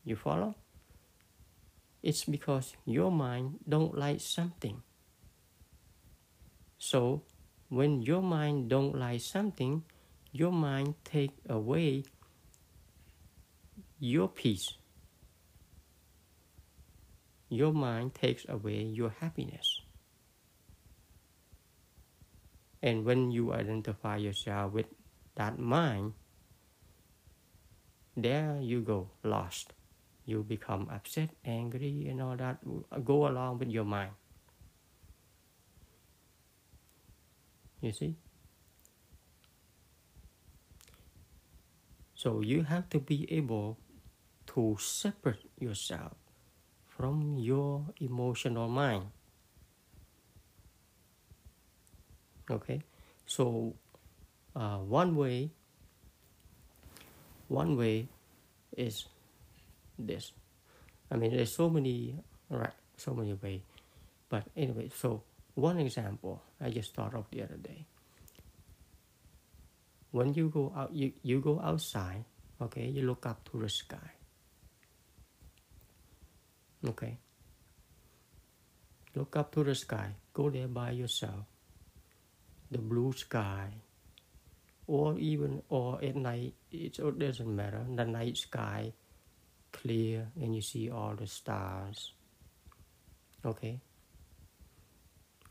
[0.05, 0.53] You follow?
[2.03, 4.83] It's because your mind don't like something.
[6.85, 7.23] So
[7.69, 9.81] when your mind don't like something,
[10.31, 12.03] your mind take away
[13.97, 14.77] your peace.
[17.49, 19.81] Your mind takes away your happiness.
[22.83, 24.85] And when you identify yourself with
[25.33, 26.13] that mind,
[28.15, 29.73] there you go, lost
[30.25, 32.57] you become upset, angry, and all that
[33.03, 34.09] go along with your mind.
[37.85, 38.15] You see?
[42.15, 43.77] So you have to be able
[44.57, 46.17] to separate yourself
[46.89, 49.05] from your emotional mind.
[52.49, 52.81] Okay?
[53.27, 53.75] So
[54.55, 55.51] uh, one way
[57.47, 58.09] one way
[58.75, 59.05] is
[59.99, 60.33] this.
[61.11, 62.17] I mean, there's so many,
[62.49, 63.61] right, so many ways.
[64.27, 65.21] But anyway, so
[65.55, 67.85] one example I just thought of the other day.
[70.11, 72.23] When you go out, you, you go outside,
[72.61, 74.11] okay, you look up to the sky.
[76.87, 77.17] Okay.
[79.15, 80.15] Look up to the sky.
[80.33, 81.47] Go there by yourself.
[82.71, 83.71] The blue sky,
[84.87, 87.85] or even or at night, it doesn't matter.
[87.95, 88.93] The night sky,
[89.75, 92.13] clear and you see all the stars
[93.43, 93.79] okay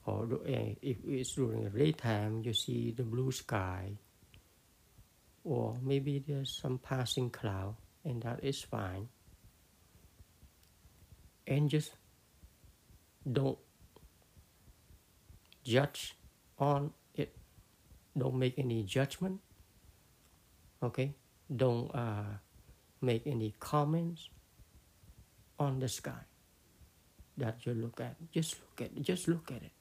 [0.07, 3.93] or eh, if it's during the daytime you see the blue sky
[5.45, 9.09] or maybe there's some passing cloud and that is fine
[11.47, 11.93] and just
[13.31, 13.59] don't
[15.63, 16.17] judge
[16.59, 17.35] on it
[18.17, 19.41] don't make any judgment
[20.83, 21.15] okay
[21.55, 22.37] don't uh,
[23.01, 24.29] make any comments
[25.59, 26.25] on the sky
[27.37, 28.17] that you look at.
[28.33, 29.03] Just look at.
[29.03, 29.74] Just look at it.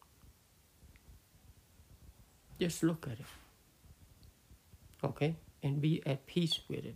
[2.59, 3.25] Just look at it.
[5.03, 5.35] Okay?
[5.61, 6.95] And be at peace with it.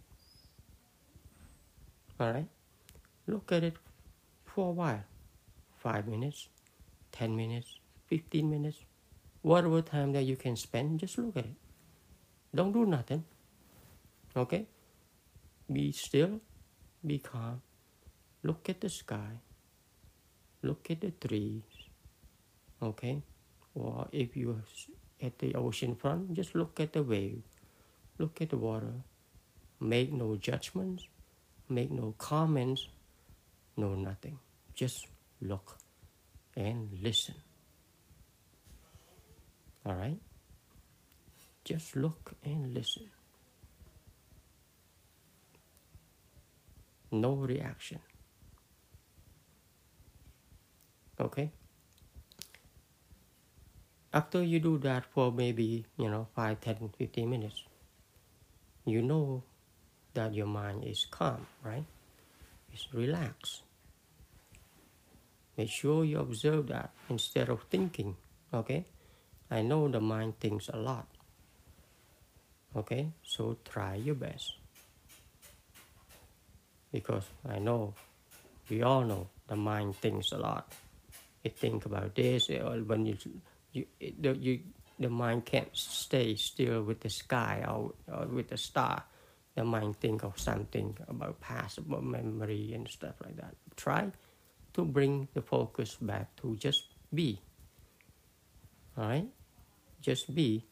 [2.19, 2.47] Alright?
[3.27, 3.75] Look at it
[4.45, 5.03] for a while.
[5.77, 6.49] Five minutes,
[7.11, 8.77] ten minutes, fifteen minutes,
[9.41, 11.55] whatever time that you can spend, just look at it.
[12.53, 13.23] Don't do nothing.
[14.35, 14.65] Okay?
[15.71, 16.39] Be still,
[17.05, 17.61] be calm,
[18.43, 19.41] look at the sky,
[20.63, 21.63] look at the trees,
[22.81, 23.21] okay?
[23.75, 24.63] Or if you're
[25.21, 27.41] at the ocean front, just look at the wave,
[28.17, 28.93] look at the water,
[29.79, 31.07] make no judgments,
[31.69, 32.87] make no comments,
[33.75, 34.39] no nothing.
[34.73, 35.07] Just
[35.41, 35.77] look
[36.55, 37.35] and listen.
[39.85, 40.19] All right?
[41.63, 43.09] Just look and listen.
[47.11, 47.99] no reaction.
[51.19, 51.51] Okay?
[54.13, 57.63] After you do that for maybe, you know, 5, 10, 15 minutes,
[58.85, 59.43] you know
[60.13, 61.83] that your mind is calm, right?
[62.73, 63.61] It's relaxed.
[65.57, 68.15] Make sure you observe that instead of thinking.
[68.53, 68.85] Okay?
[69.51, 71.07] I know the mind thinks a lot.
[72.75, 73.11] Okay?
[73.23, 74.53] So try your best.
[76.91, 77.93] Because I know,
[78.69, 80.71] we all know, the mind thinks a lot.
[81.43, 83.17] It think about this, when you,
[83.71, 83.85] you,
[84.19, 84.59] the, you,
[84.99, 89.03] the mind can't stay still with the sky or, or with the star.
[89.55, 93.55] The mind think of something about past, about memory and stuff like that.
[93.75, 94.11] Try
[94.73, 97.41] to bring the focus back to just be.
[98.97, 99.27] All right,
[100.01, 100.63] just be.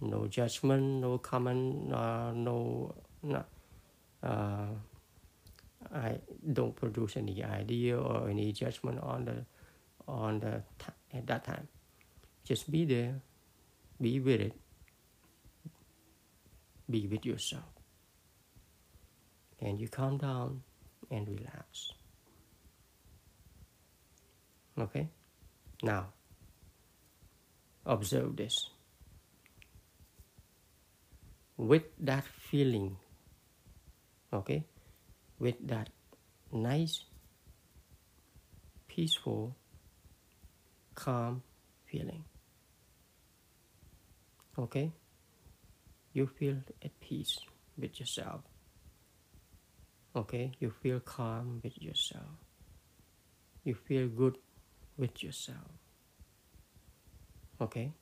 [0.00, 3.44] No judgment, no comment, uh, no, no.
[4.22, 4.66] Uh,
[5.94, 6.18] I
[6.52, 9.44] don't produce any idea or any judgment on the
[10.06, 10.62] on the
[11.16, 11.68] at that time.
[12.44, 13.20] Just be there,
[14.00, 14.52] be with it,
[16.90, 17.70] be with yourself,
[19.60, 20.62] and you calm down
[21.10, 21.92] and relax.
[24.78, 25.08] Okay?
[25.82, 26.08] Now,
[27.86, 28.70] observe this.
[31.56, 32.96] With that feeling,
[34.32, 34.64] okay,
[35.38, 35.90] with that
[36.50, 37.04] nice,
[38.88, 39.54] peaceful,
[40.94, 41.42] calm
[41.86, 42.24] feeling.
[44.58, 44.92] Okay?
[46.12, 47.38] You feel at peace
[47.78, 48.42] with yourself.
[50.14, 50.52] Okay?
[50.60, 52.36] You feel calm with yourself.
[53.64, 54.36] You feel good
[54.96, 55.70] with yourself.
[57.60, 57.92] Okay?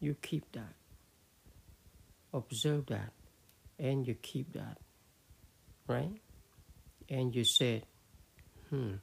[0.00, 0.74] You keep that.
[2.32, 3.12] Observe that.
[3.78, 4.78] And you keep that.
[5.86, 6.20] Right?
[7.08, 7.84] And you said,
[8.70, 8.94] hmm,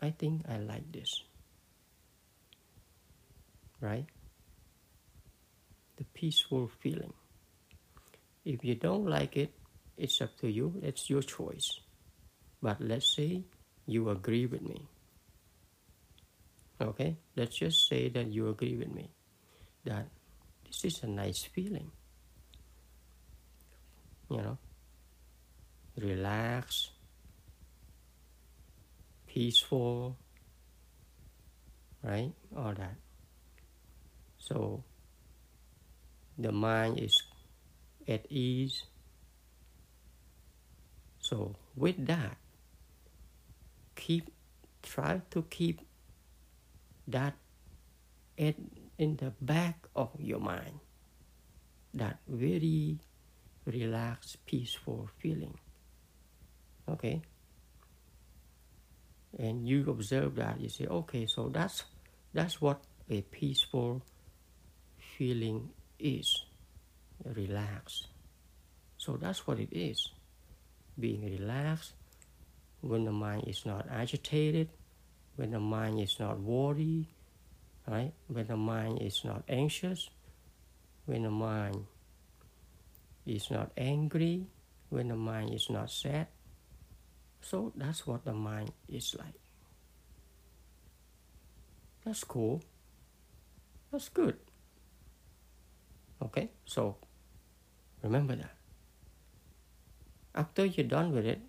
[0.00, 1.22] I think I like this.
[3.80, 4.06] Right?
[5.96, 7.12] The peaceful feeling.
[8.44, 9.54] If you don't like it,
[9.96, 10.74] it's up to you.
[10.82, 11.80] It's your choice.
[12.60, 13.44] But let's say
[13.86, 14.88] you agree with me.
[16.80, 19.10] Okay, let's just say that you agree with me
[19.84, 20.08] that
[20.66, 21.90] this is a nice feeling.
[24.30, 24.58] You know,
[25.96, 26.90] relaxed,
[29.26, 30.16] peaceful,
[32.02, 32.32] right?
[32.56, 32.96] All that.
[34.38, 34.82] So
[36.38, 37.14] the mind is
[38.08, 38.84] at ease.
[41.18, 42.36] So with that,
[43.96, 44.30] keep
[44.82, 45.80] try to keep
[47.08, 47.34] that
[48.36, 48.54] in,
[48.98, 50.80] in the back of your mind.
[51.94, 52.98] That very
[53.64, 55.56] relaxed peaceful feeling.
[56.88, 57.22] Okay?
[59.38, 61.82] And you observe that you say okay so that's
[62.32, 62.80] that's what
[63.10, 64.02] a peaceful
[65.18, 66.44] feeling is
[67.24, 68.08] relaxed
[68.98, 70.10] so that's what it is
[70.98, 71.92] being relaxed
[72.80, 74.68] when the mind is not agitated
[75.36, 77.06] when the mind is not worried,
[77.88, 78.12] right?
[78.28, 80.08] When the mind is not anxious,
[81.06, 81.86] when the mind
[83.26, 84.46] is not angry,
[84.90, 86.28] when the mind is not sad.
[87.40, 89.34] So that's what the mind is like.
[92.04, 92.62] That's cool.
[93.90, 94.36] That's good.
[96.22, 96.96] Okay, so
[98.02, 98.54] remember that.
[100.34, 101.40] After you're done with it,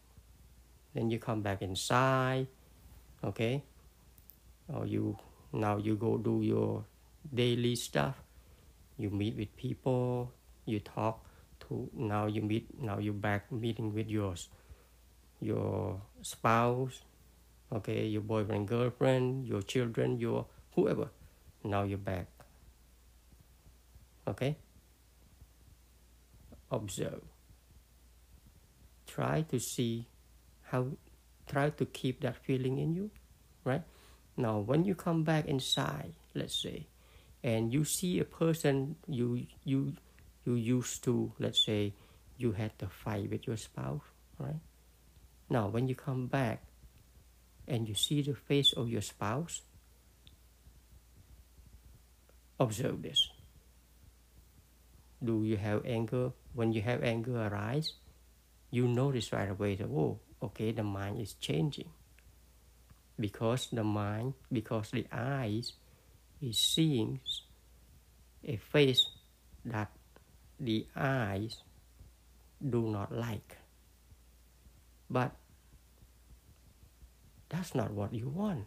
[0.94, 2.48] then you come back inside,
[3.24, 3.64] okay?
[4.74, 5.18] or you
[5.54, 6.84] now you go do your
[7.34, 8.16] daily stuff
[8.98, 10.32] you meet with people
[10.66, 11.26] you talk
[11.60, 14.50] to now you meet now you back meeting with yours
[15.40, 17.02] your spouse
[17.72, 20.46] okay your boyfriend girlfriend your children your
[20.76, 21.10] whoever
[21.64, 22.28] now you're back
[24.28, 24.58] okay
[26.72, 27.22] observe
[29.08, 30.08] try to see
[30.64, 30.88] how
[31.48, 33.10] try to keep that feeling in you
[33.64, 33.84] right
[34.38, 36.88] now, when you come back inside, let's say,
[37.44, 39.94] and you see a person you you
[40.46, 41.94] you used to, let's say,
[42.38, 44.02] you had to fight with your spouse,
[44.38, 44.60] right?
[45.50, 46.64] Now, when you come back
[47.68, 49.62] and you see the face of your spouse,
[52.60, 53.30] observe this.
[55.26, 56.32] Do you have anger?
[56.54, 57.94] When you have anger arise,
[58.70, 61.90] you notice right away that, oh, okay, the mind is changing
[63.20, 65.74] because the mind, because the eyes
[66.42, 67.20] is seeing
[68.44, 69.08] a face
[69.66, 69.90] that
[70.60, 71.58] the eyes
[72.62, 73.58] do not like.
[75.10, 75.32] But
[77.50, 78.66] that's not what you want.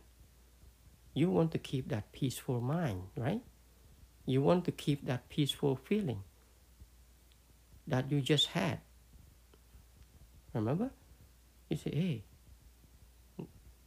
[1.15, 3.43] You want to keep that peaceful mind, right?
[4.27, 6.23] You want to keep that peaceful feeling
[7.89, 8.81] that you just had.
[10.55, 10.91] Remember?
[11.69, 12.23] You say, hey,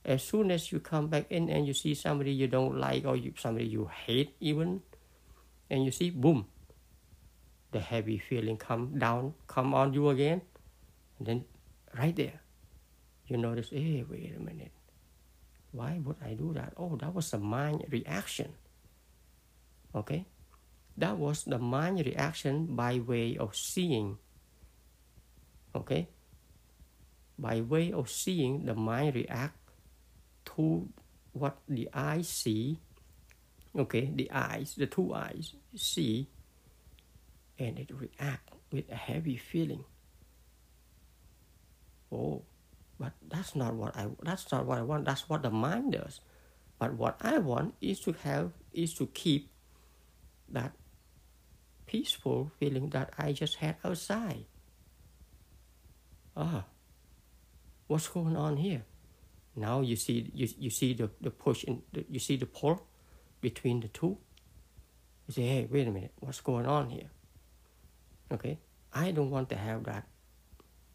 [0.03, 3.15] As soon as you come back in and you see somebody you don't like or
[3.15, 4.81] you, somebody you hate even,
[5.69, 6.47] and you see, boom,
[7.71, 10.41] the heavy feeling come down, come on you again,
[11.19, 11.45] and then
[11.97, 12.41] right there,
[13.27, 14.71] you notice, hey, wait a minute,
[15.71, 16.73] why would I do that?
[16.77, 18.51] Oh, that was a mind reaction.
[19.93, 20.25] Okay,
[20.97, 24.17] that was the mind reaction by way of seeing.
[25.75, 26.07] Okay,
[27.39, 29.57] by way of seeing, the mind react
[30.55, 30.87] to
[31.33, 32.79] what the eyes see.
[33.75, 36.27] Okay, the eyes, the two eyes see,
[37.57, 39.85] and it react with a heavy feeling.
[42.11, 42.43] Oh,
[42.99, 44.07] but that's not what I.
[44.21, 45.05] That's not what I want.
[45.05, 46.19] That's what the mind does.
[46.77, 49.49] But what I want is to have is to keep
[50.49, 50.73] that
[51.91, 54.45] peaceful feeling that I just had outside.
[56.37, 56.63] Ah,
[57.87, 58.83] what's going on here?
[59.57, 62.87] Now you see you, you see the, the push the, you see the pull
[63.41, 64.17] between the two.
[65.27, 67.11] You say, hey, wait a minute, what's going on here?
[68.31, 68.57] Okay,
[68.93, 70.07] I don't want to have that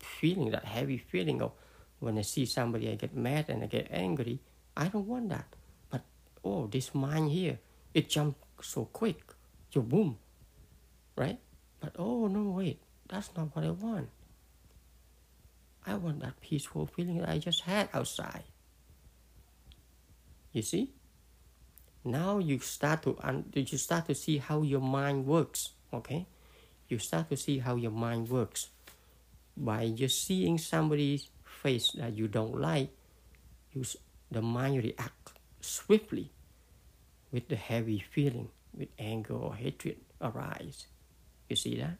[0.00, 1.52] feeling, that heavy feeling of
[2.00, 4.40] when I see somebody I get mad and I get angry.
[4.74, 5.48] I don't want that.
[5.90, 6.04] But
[6.42, 7.58] oh, this mind here,
[7.92, 9.20] it jumped so quick.
[9.70, 10.16] So boom,
[11.16, 11.38] right?
[11.80, 14.08] But oh no, wait, that's not what I want.
[15.86, 18.44] I want that peaceful feeling that I just had outside.
[20.52, 20.92] You see?
[22.04, 25.70] Now you start to un- you start to see how your mind works.
[25.92, 26.26] Okay,
[26.88, 28.68] you start to see how your mind works
[29.56, 32.90] by just seeing somebody's face that you don't like.
[33.72, 33.84] You
[34.30, 36.30] the mind react swiftly
[37.32, 40.86] with the heavy feeling, with anger or hatred arise.
[41.48, 41.98] You see that?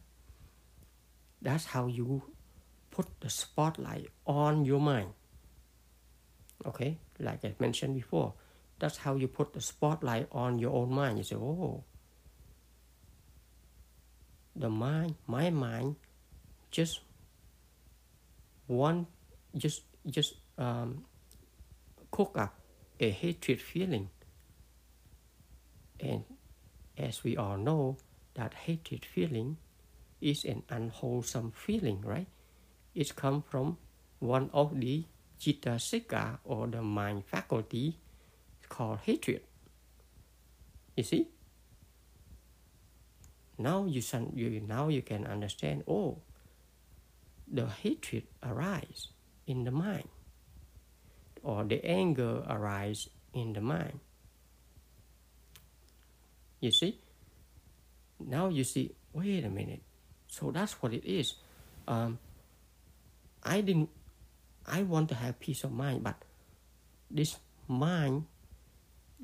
[1.41, 2.23] That's how you
[2.91, 5.11] put the spotlight on your mind.
[6.65, 8.35] Okay, like I mentioned before,
[8.79, 11.19] that's how you put the spotlight on your own mind.
[11.19, 11.85] You say, oh,
[14.57, 15.97] the mind, my mind,
[16.71, 17.01] just
[18.67, 19.07] one,
[19.55, 21.05] just just um,
[22.11, 22.59] cook up
[22.99, 24.09] a hatred feeling,
[26.01, 26.25] and
[26.97, 27.99] as we all know,
[28.37, 29.57] that hatred feeling
[30.21, 32.29] is an unwholesome feeling, right?
[32.95, 33.79] It comes from
[34.19, 35.05] one of the
[35.41, 37.99] Cetasika or the mind faculty
[38.69, 39.43] called hatred.
[40.97, 41.29] You see?
[43.59, 44.03] Now you,
[44.35, 45.85] you now you can understand.
[45.89, 46.19] Oh,
[47.49, 49.09] the hatred arise
[49.47, 50.09] in the mind,
[51.43, 54.01] or the anger arise in the mind.
[56.61, 56.99] You see?
[58.21, 58.93] Now you see.
[59.13, 59.83] Wait a minute.
[60.29, 61.35] So that's what it is.
[61.89, 62.19] Um,
[63.43, 63.89] I didn't.
[64.67, 66.17] I want to have peace of mind, but
[67.11, 67.39] this
[67.69, 68.27] mind,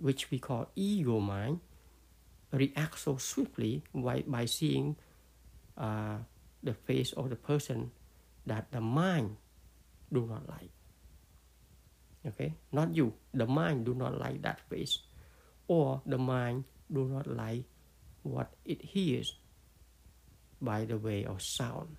[0.00, 1.60] which we call ego mind,
[2.52, 4.96] reacts so swiftly by, by seeing
[5.76, 6.18] uh,
[6.62, 7.90] the face of the person
[8.46, 9.36] that the mind
[10.12, 10.70] do not like.
[12.24, 13.14] Okay, not you.
[13.34, 15.00] The mind do not like that face,
[15.66, 17.64] or the mind do not like
[18.22, 19.36] what it hears
[20.60, 21.96] by the way of sound.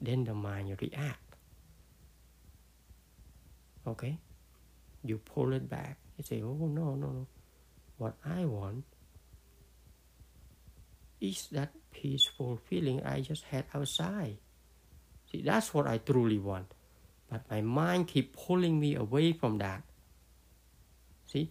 [0.00, 1.36] Then the mind react.
[3.86, 4.18] Okay?
[5.04, 5.98] You pull it back.
[6.16, 7.26] You say, oh no, no, no.
[7.98, 8.84] What I want
[11.20, 14.38] is that peaceful feeling I just had outside.
[15.30, 16.72] See, that's what I truly want.
[17.30, 19.82] But my mind keep pulling me away from that.
[21.26, 21.50] See,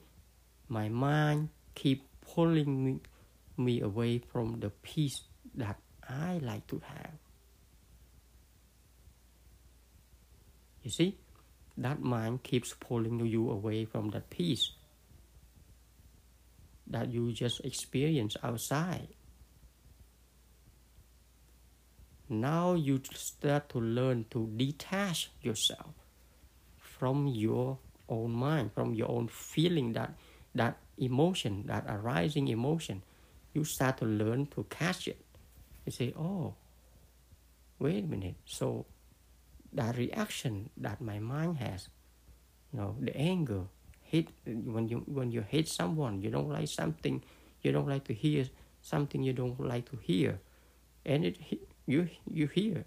[0.68, 3.00] my mind keep pulling me,
[3.58, 5.22] me away from the peace
[5.56, 7.14] that I like to have.
[10.84, 11.18] You see,
[11.78, 14.72] that mind keeps pulling you away from that peace
[16.88, 19.08] that you just experience outside.
[22.30, 25.94] Now you start to learn to detach yourself
[26.78, 27.80] from your
[28.10, 30.14] own mind, from your own feeling that
[30.56, 33.02] that emotion, that arising emotion.
[33.54, 35.20] You start to learn to catch it.
[35.86, 36.56] You say, oh,
[37.80, 38.36] wait a minute.
[38.46, 38.86] So
[39.74, 41.90] that reaction that my mind has,
[42.72, 43.64] you know, the anger,
[44.02, 47.24] hate when you when you hate someone, you don't like something,
[47.62, 48.46] you don't like to hear
[48.82, 50.40] something you don't like to hear,
[51.06, 51.38] and it
[51.86, 52.86] you you hear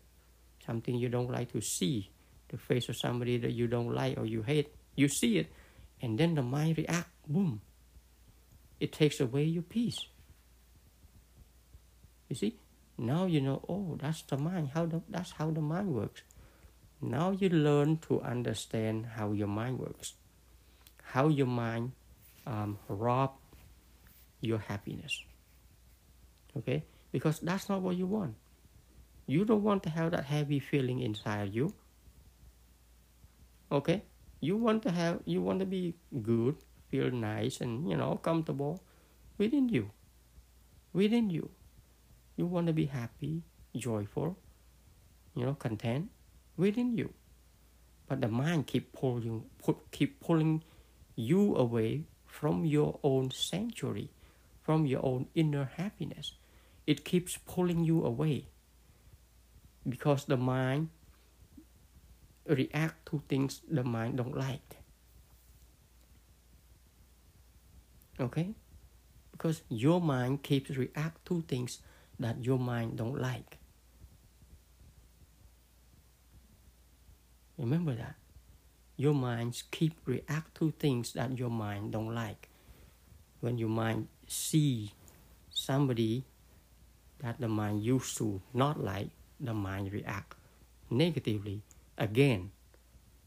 [0.65, 2.11] something you don't like to see,
[2.49, 5.49] the face of somebody that you don't like or you hate, you see it,
[6.03, 7.61] and then the mind reacts, boom.
[8.79, 9.99] It takes away your peace.
[12.29, 12.57] You see,
[12.99, 13.63] now you know.
[13.69, 14.71] Oh, that's the mind.
[14.75, 16.23] How the, that's how the mind works
[17.01, 20.15] Now you learn to understand how your mind works,
[21.15, 21.93] how your mind
[22.47, 23.33] um, rob
[24.41, 25.23] your happiness.
[26.57, 26.85] Okay?
[27.13, 28.35] Because that's not what you want.
[29.27, 31.75] You don't want to have that heavy feeling inside you.
[33.71, 34.03] Okay?
[34.41, 36.57] You want to have you want to be good,
[36.89, 38.83] feel nice and you know comfortable
[39.39, 39.91] within you.
[40.93, 41.51] Within you.
[42.37, 43.43] You want to be happy,
[43.75, 44.37] joyful,
[45.35, 46.11] you know, content
[46.57, 47.13] within you.
[48.09, 49.45] But the mind keep pulling
[49.91, 50.63] keep pulling
[51.17, 54.11] you away from your own sanctuary,
[54.63, 56.35] from your own inner happiness.
[56.87, 58.47] It keeps pulling you away
[59.89, 60.91] because the mind
[62.47, 64.77] react to things the mind don't like.
[68.21, 68.55] Okay?
[69.33, 71.81] Because your mind keeps react to things
[72.19, 73.59] that your mind don't like.
[77.59, 78.17] Remember that.
[78.97, 82.49] Your mind keep react to things that your mind don't like.
[83.41, 84.93] When your mind see
[85.51, 86.25] somebody
[87.21, 89.11] that the mind used to not like,
[89.41, 90.35] the mind react
[90.91, 91.63] negatively
[91.99, 92.51] again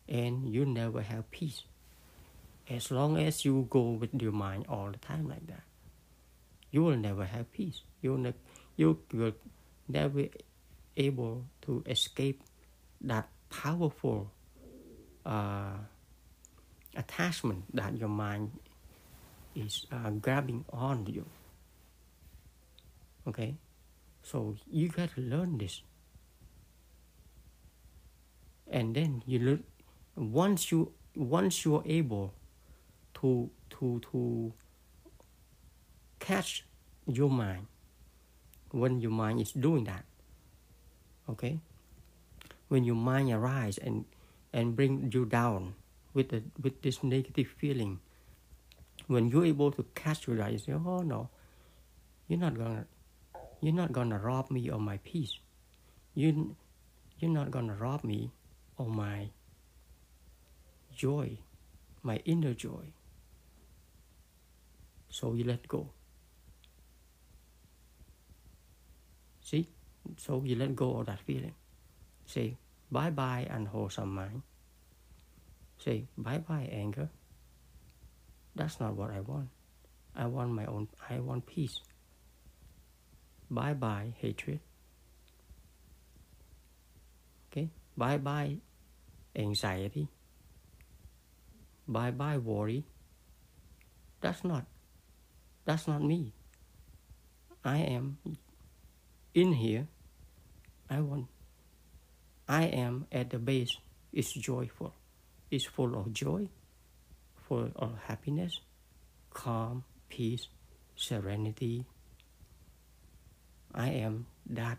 [0.08, 1.64] and you never have peace
[2.70, 5.62] as long as you go with your mind all the time like that
[6.72, 8.34] you will never have peace you will,
[8.80, 9.34] you will
[9.90, 10.32] never be
[10.96, 12.42] able to escape
[13.02, 14.32] that powerful
[15.26, 15.76] uh,
[16.96, 18.52] attachment that your mind
[19.54, 21.26] is uh, grabbing on you.
[23.28, 23.56] Okay?
[24.24, 25.82] So you got to learn this.
[28.72, 29.64] And then you learn
[30.16, 32.34] once you once you are able
[33.16, 34.54] to to to
[36.20, 36.64] catch
[37.08, 37.66] your mind
[38.72, 40.06] when your mind is doing that
[41.30, 41.60] okay
[42.68, 44.06] when your mind arise and
[44.54, 45.74] and bring you down
[46.14, 48.00] with the with this negative feeling
[49.08, 51.30] when you're able to catch your say oh no
[52.28, 52.86] you're not gonna
[53.62, 55.40] you're not gonna rob me of my peace
[56.16, 56.56] you
[57.20, 58.32] you're not gonna rob me
[58.78, 59.30] of my
[61.00, 61.38] joy,
[62.04, 62.92] my inner joy.
[65.10, 65.90] So you let go.
[69.42, 69.68] See?
[70.18, 71.54] So you let go of that feeling.
[72.26, 72.58] Say
[72.92, 74.42] bye bye and unwholesome mind.
[75.78, 77.10] Say bye bye anger.
[78.56, 79.50] That's not what I want.
[80.16, 81.80] I want my own I want peace.
[83.50, 84.60] Bye bye hatred.
[87.52, 87.70] Okay?
[87.98, 88.58] Bye bye
[89.36, 90.08] anxiety.
[91.88, 92.86] Bye bye worry.
[94.22, 94.66] That's not
[95.66, 96.34] that's not me.
[97.64, 98.18] I am
[99.34, 99.88] in here.
[100.90, 101.28] I want
[102.48, 103.78] I am at the base
[104.12, 104.94] is joyful.
[105.52, 106.48] Is full of joy,
[107.48, 108.60] full of happiness,
[109.34, 110.48] calm, peace,
[110.96, 111.86] serenity.
[113.74, 114.78] I am that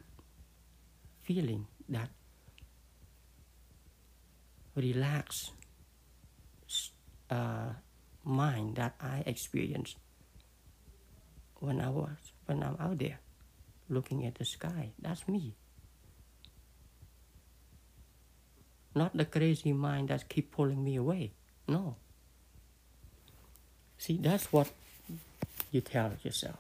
[1.23, 2.11] feeling, that
[4.77, 5.53] relaxed
[7.31, 7.71] uh,
[8.25, 9.97] mind that I experienced
[11.59, 13.19] when I was when I'm out there
[13.91, 14.91] looking at the sky.
[15.01, 15.55] That's me.
[18.95, 21.33] Not the crazy mind that keep pulling me away.
[21.69, 21.97] No.
[23.99, 24.71] See, that's what
[25.71, 26.59] you tell yourself.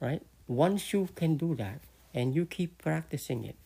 [0.00, 0.22] Right?
[0.46, 1.80] Once you can do that
[2.14, 3.56] and you keep practicing it,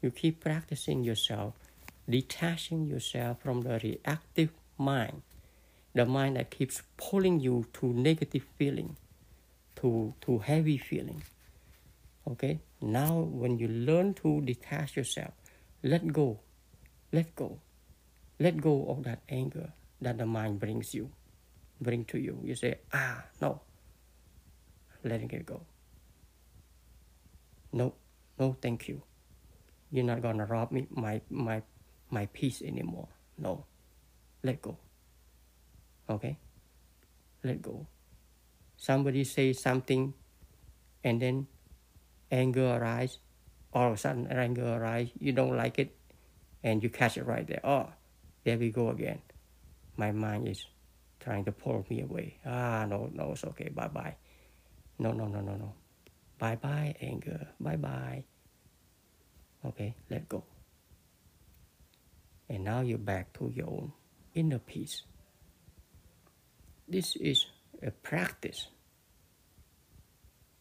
[0.00, 1.54] you keep practicing yourself,
[2.08, 5.22] detaching yourself from the reactive mind,
[5.94, 8.96] the mind that keeps pulling you to negative feeling,
[9.78, 11.22] to, to heavy feeling.
[12.26, 12.60] Okay?
[12.80, 15.32] Now, when you learn to detach yourself,
[15.82, 16.40] let go,
[17.12, 17.58] let go,
[18.38, 21.10] let go of that anger that the mind brings you,
[21.80, 22.38] bring to you.
[22.44, 23.60] You say, ah, no,
[25.04, 25.62] letting it go.
[27.72, 27.94] No,
[28.38, 29.02] no, thank you
[29.90, 31.62] you're not gonna rob me my my
[32.10, 33.08] my peace anymore.
[33.36, 33.64] No.
[34.42, 34.76] Let go.
[36.08, 36.38] Okay?
[37.42, 37.86] Let go.
[38.78, 40.14] Somebody say something
[41.02, 41.48] and then
[42.30, 43.18] anger arise.
[43.72, 45.98] All of a sudden anger arise, you don't like it,
[46.62, 47.60] and you catch it right there.
[47.64, 47.90] Oh,
[48.44, 49.20] there we go again.
[49.96, 50.64] My mind is
[51.18, 52.38] trying to pull me away.
[52.46, 53.68] Ah, no, no, it's okay.
[53.68, 54.14] Bye bye.
[54.98, 55.74] No, no, no, no, no.
[56.38, 57.48] Bye bye, anger.
[57.58, 58.24] Bye bye.
[59.66, 60.44] Okay, let go.
[62.48, 63.92] And now you're back to your own
[64.34, 65.02] inner peace.
[66.86, 67.44] This is
[67.82, 68.68] a practice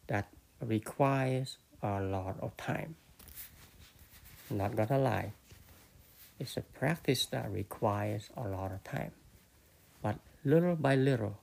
[0.08, 0.28] that
[0.62, 2.96] requires a lot of time.
[4.50, 5.34] Not gonna lie.
[6.40, 9.12] It's a practice that requires a lot of time.
[10.02, 11.42] But little by little,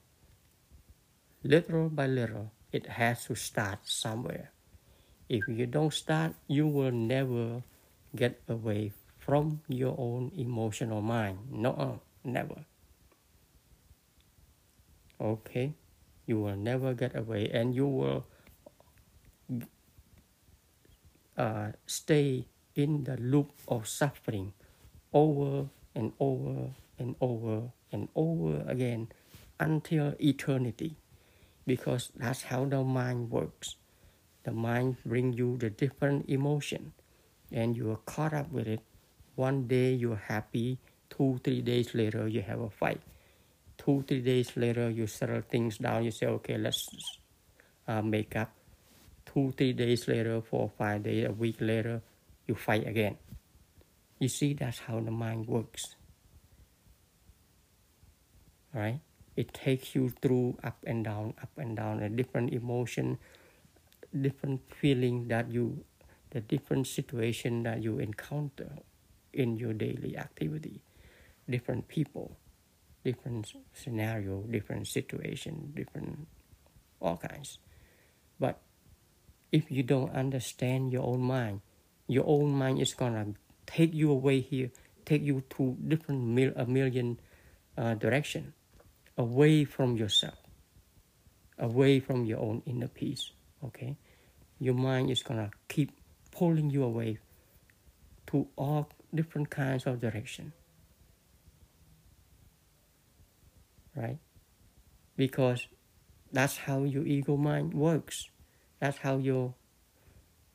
[1.43, 4.51] little by little, it has to start somewhere.
[5.29, 7.63] If you don't start, you will never
[8.15, 11.39] get away from your own emotional mind.
[11.51, 12.65] No, never.
[15.21, 15.75] Okay?
[16.27, 18.27] You will never get away and you will
[21.37, 24.53] uh, stay in the loop of suffering
[25.13, 29.09] over and over and over and over again
[29.61, 30.97] until eternity.
[31.67, 33.77] Because that's how the mind works.
[34.45, 36.93] The mind brings you the different emotion
[37.51, 38.81] and you are caught up with it.
[39.37, 40.79] One day you're happy
[41.11, 43.01] two three days later you have a fight
[43.85, 46.05] two three days later you settle things down.
[46.05, 46.89] You say okay let's
[47.87, 48.53] uh, make up.
[49.27, 52.03] Two three days later four five days a week later
[52.47, 53.17] you fight again.
[54.19, 55.97] You see that's how the mind works.
[58.73, 59.01] Right
[59.37, 63.19] it takes you through up and down up and down a different emotion
[64.15, 65.85] different feeling that you
[66.31, 68.71] the different situation that you encounter
[69.33, 70.83] in your daily activity.
[71.49, 72.37] Different people
[73.05, 76.27] different scenario, different situation, different
[77.01, 77.59] all kinds.
[78.41, 78.61] But
[79.53, 81.61] if you don't understand your own mind,
[82.09, 83.35] your own mind is gonna
[83.67, 84.71] take you away here,
[85.05, 87.21] take you to different mil- a million
[87.77, 88.55] uh, direction,
[89.17, 90.39] away from yourself,
[91.59, 93.31] away from your own inner peace.
[93.63, 93.97] Okay,
[94.59, 95.93] your mind is gonna keep
[96.31, 97.19] pulling you away
[98.27, 100.53] to all different kinds of direction.
[103.95, 104.19] Right?
[105.17, 105.67] Because
[106.33, 108.29] that's how your ego mind works.
[108.81, 109.55] That's how your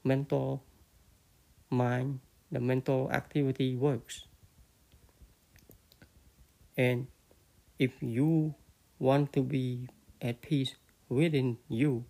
[0.03, 0.63] mental
[1.69, 2.19] mind,
[2.51, 4.25] the mental activity works.
[6.77, 7.07] And
[7.77, 8.55] if you
[8.99, 9.89] want to be
[10.21, 10.75] at peace
[11.07, 12.05] within you,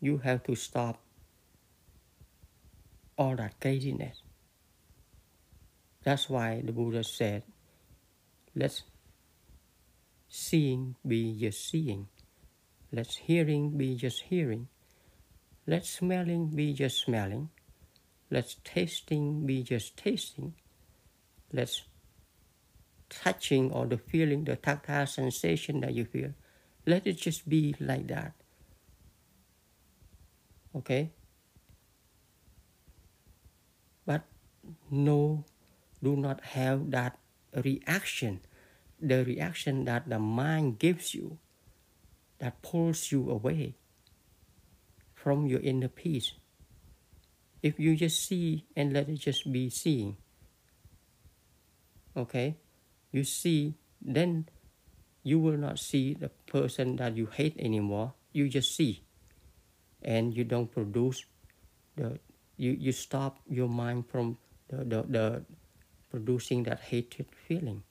[0.00, 1.00] you have to stop
[3.18, 4.22] all that craziness.
[6.04, 7.42] That's why the Buddha said,
[8.54, 8.82] let's
[10.28, 12.08] seeing be just seeing.
[12.92, 14.68] Let hearing be just hearing.
[15.66, 17.50] Let smelling be just smelling.
[18.30, 20.54] Let tasting be just tasting.
[21.52, 21.82] Let
[23.08, 26.34] touching or the feeling, the tactile sensation that you feel,
[26.86, 28.32] let it just be like that.
[30.74, 31.10] Okay?
[34.04, 34.22] But
[34.90, 35.44] no,
[36.02, 37.18] do not have that
[37.54, 38.40] reaction
[39.00, 41.38] the reaction that the mind gives you
[42.38, 43.74] that pulls you away
[45.14, 46.32] from your inner peace.
[47.62, 50.16] If you just see and let it just be seeing,
[52.16, 52.56] okay,
[53.10, 54.48] you see, then
[55.22, 58.14] you will not see the person that you hate anymore.
[58.32, 59.02] You just see,
[60.02, 61.24] and you don't produce
[61.96, 62.20] the
[62.56, 64.38] you, you stop your mind from
[64.68, 65.44] the, the, the
[66.10, 67.82] producing that hatred feeling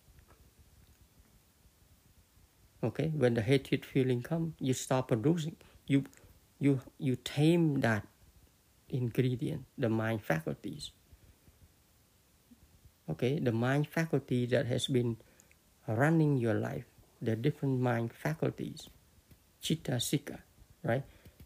[2.86, 5.56] okay when the hatred feeling come you stop producing.
[5.88, 6.06] You
[6.60, 8.06] you you tame that
[8.90, 10.92] ingredient the mind faculties.
[13.10, 15.18] Okay the mind faculty that has been
[15.88, 16.86] running your life
[17.22, 18.90] the different mind faculties
[19.62, 20.42] cetasika
[20.84, 21.04] right?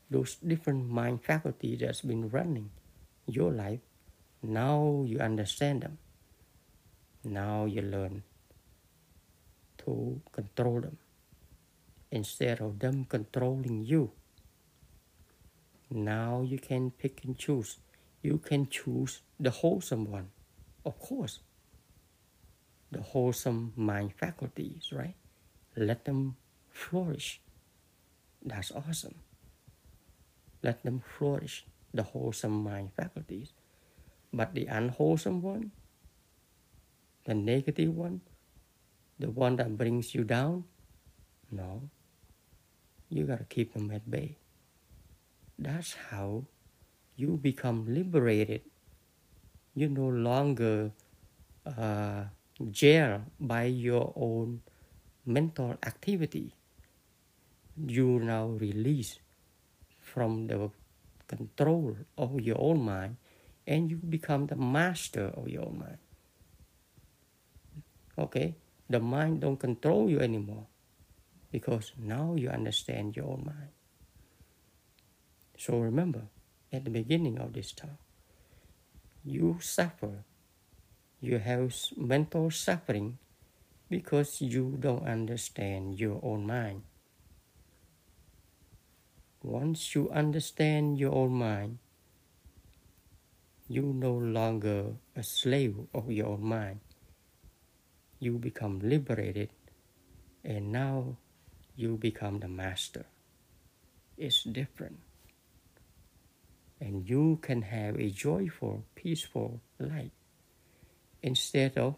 [0.09, 2.71] Those different mind faculties that's been running
[3.27, 3.79] your life
[4.41, 5.97] now you understand them.
[7.23, 8.23] Now you learn
[9.83, 10.97] to control them
[12.11, 14.11] instead of them controlling you.
[15.89, 17.77] Now you can pick and choose.
[18.21, 20.29] You can choose the wholesome one,
[20.85, 21.39] of course.
[22.91, 25.15] The wholesome mind faculties, right?
[25.75, 26.35] Let them
[26.69, 27.41] flourish.
[28.43, 29.15] That's awesome.
[30.61, 33.53] Let them flourish, the wholesome mind faculties.
[34.33, 35.71] But the unwholesome one,
[37.25, 38.21] the negative one,
[39.17, 40.65] the one that brings you down,
[41.51, 41.89] no,
[43.09, 44.37] you gotta keep them at bay.
[45.57, 46.45] That's how
[47.17, 48.61] you become liberated.
[49.73, 50.91] You no longer
[51.65, 52.23] uh,
[52.71, 54.61] jailed by your own
[55.25, 56.53] mental activity.
[57.75, 59.19] You now release
[59.99, 60.69] from the
[61.27, 63.17] control of your own mind
[63.67, 65.97] and you become the master of your own mind.
[68.17, 68.55] Okay?
[68.89, 70.65] The mind don't control you anymore
[71.51, 73.73] because now you understand your own mind.
[75.57, 76.23] So remember,
[76.71, 77.99] at the beginning of this talk,
[79.25, 80.23] you suffer.
[81.19, 83.17] You have mental suffering
[83.89, 86.83] because you don't understand your own mind.
[89.43, 91.79] Once you understand your own mind,
[93.67, 96.79] you no longer a slave of your own mind.
[98.19, 99.49] You become liberated
[100.43, 101.17] and now
[101.79, 103.05] you become the master.
[104.17, 104.99] It's different.
[106.81, 110.11] And you can have a joyful, peaceful life
[111.23, 111.95] instead of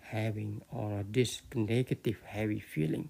[0.00, 3.08] having all of this negative, heavy feeling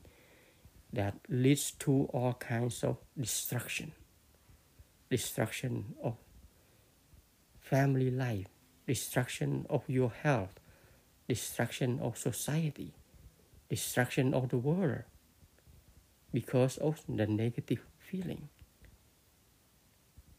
[0.93, 3.91] that leads to all kinds of destruction.
[5.11, 6.15] Destruction of
[7.61, 8.47] family life,
[8.87, 10.61] destruction of your health,
[11.29, 12.95] destruction of society,
[13.69, 15.03] destruction of the world
[16.33, 18.49] because of the negative feeling.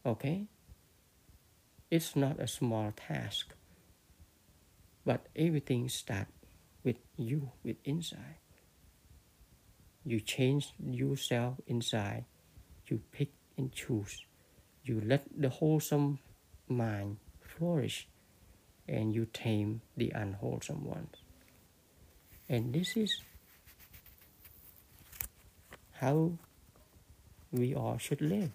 [0.04, 0.46] Okay?
[1.90, 3.54] It's not a small task,
[5.04, 6.32] but everything starts
[6.84, 8.36] with you, with inside.
[10.04, 12.24] You change yourself inside.
[12.86, 14.24] You pick and choose.
[14.84, 16.18] You let the wholesome
[16.68, 18.08] mind flourish
[18.88, 21.16] and you tame the unwholesome ones.
[22.48, 23.20] And this is
[26.00, 26.32] how
[27.52, 28.50] we all should live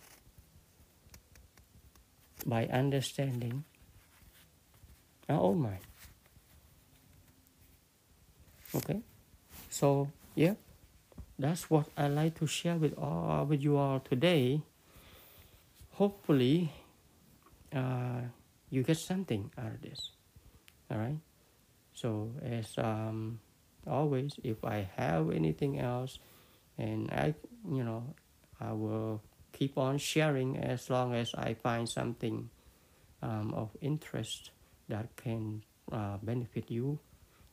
[2.45, 3.63] by understanding
[5.29, 5.83] our own mind.
[8.75, 9.01] Okay,
[9.69, 10.55] so yeah,
[11.37, 14.61] that's what I like to share with all with you all today.
[15.91, 16.73] Hopefully,
[17.75, 18.21] uh,
[18.69, 20.11] you get something out of this.
[20.89, 21.17] All right.
[21.93, 23.39] So as um,
[23.85, 26.17] always, if I have anything else,
[26.77, 27.33] and I,
[27.69, 28.13] you know,
[28.59, 29.21] I will
[29.51, 32.49] keep on sharing as long as I find something
[33.21, 34.51] um, of interest
[34.89, 36.99] that can uh, benefit you,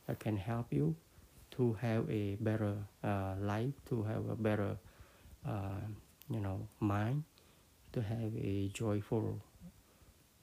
[0.07, 0.95] that can help you
[1.51, 4.77] to have a better uh, life, to have a better,
[5.47, 5.83] uh,
[6.29, 7.23] you know, mind,
[7.93, 9.41] to have a joyful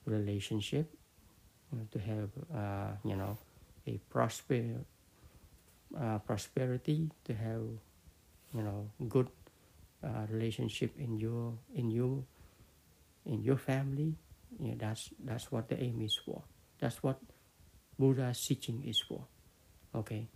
[0.04, 0.94] relationship,
[1.72, 3.36] you know, to have, uh, you know,
[3.86, 4.64] a prosper,
[5.98, 7.62] uh, prosperity, to have,
[8.54, 9.28] you know, good
[10.02, 12.22] uh, relationship in your in your
[13.26, 14.14] in your family.
[14.58, 16.42] You know, that's that's what the aim is for.
[16.80, 17.20] That's what
[17.98, 19.26] Buddha's teaching is for.
[19.94, 20.28] Okay,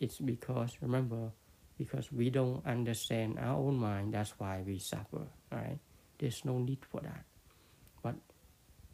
[0.00, 1.32] it's because remember
[1.76, 4.14] because we don't understand our own mind.
[4.14, 5.26] That's why we suffer.
[5.50, 5.78] Right,
[6.18, 7.24] there's no need for that.
[8.02, 8.16] But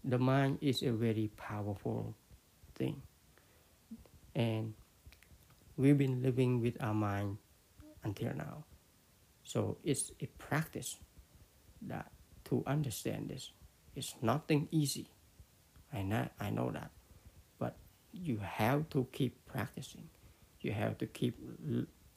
[0.05, 2.15] the mind is a very powerful
[2.75, 3.03] thing,
[4.35, 4.75] and
[5.77, 7.39] we've been living with our mind
[8.09, 8.65] until now.
[9.45, 10.97] So it's a practice
[11.83, 12.11] that
[12.49, 13.53] to understand this.
[13.95, 15.09] It's nothing easy.
[15.93, 16.91] I know, I know that.
[17.59, 17.77] But
[18.13, 20.09] you have to keep practicing.
[20.61, 21.39] You have to keep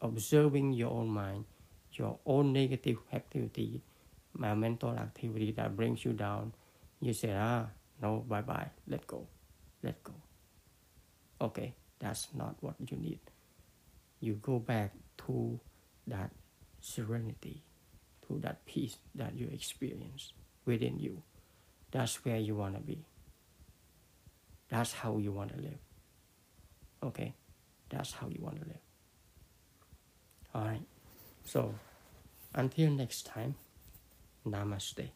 [0.02, 1.46] observing your own mind,
[1.94, 3.82] your own negative activity,
[4.34, 6.54] my mental activity that brings you down.
[7.00, 7.68] You say, ah,
[8.02, 9.28] no, bye bye, let go,
[9.84, 10.14] let go.
[11.40, 13.20] Okay, that's not what you need.
[14.20, 14.94] You go back
[15.26, 15.60] to
[16.08, 16.32] that
[16.80, 17.64] serenity,
[18.28, 20.34] to that peace that you experience
[20.66, 21.24] within you.
[21.92, 23.06] That's where you want to be.
[24.70, 25.80] That's how you want to live.
[27.04, 27.34] Okay?
[27.90, 28.84] That's how you want to live.
[30.56, 30.82] All right.
[31.44, 31.76] So,
[32.56, 33.56] until next time,
[34.46, 35.10] namaste.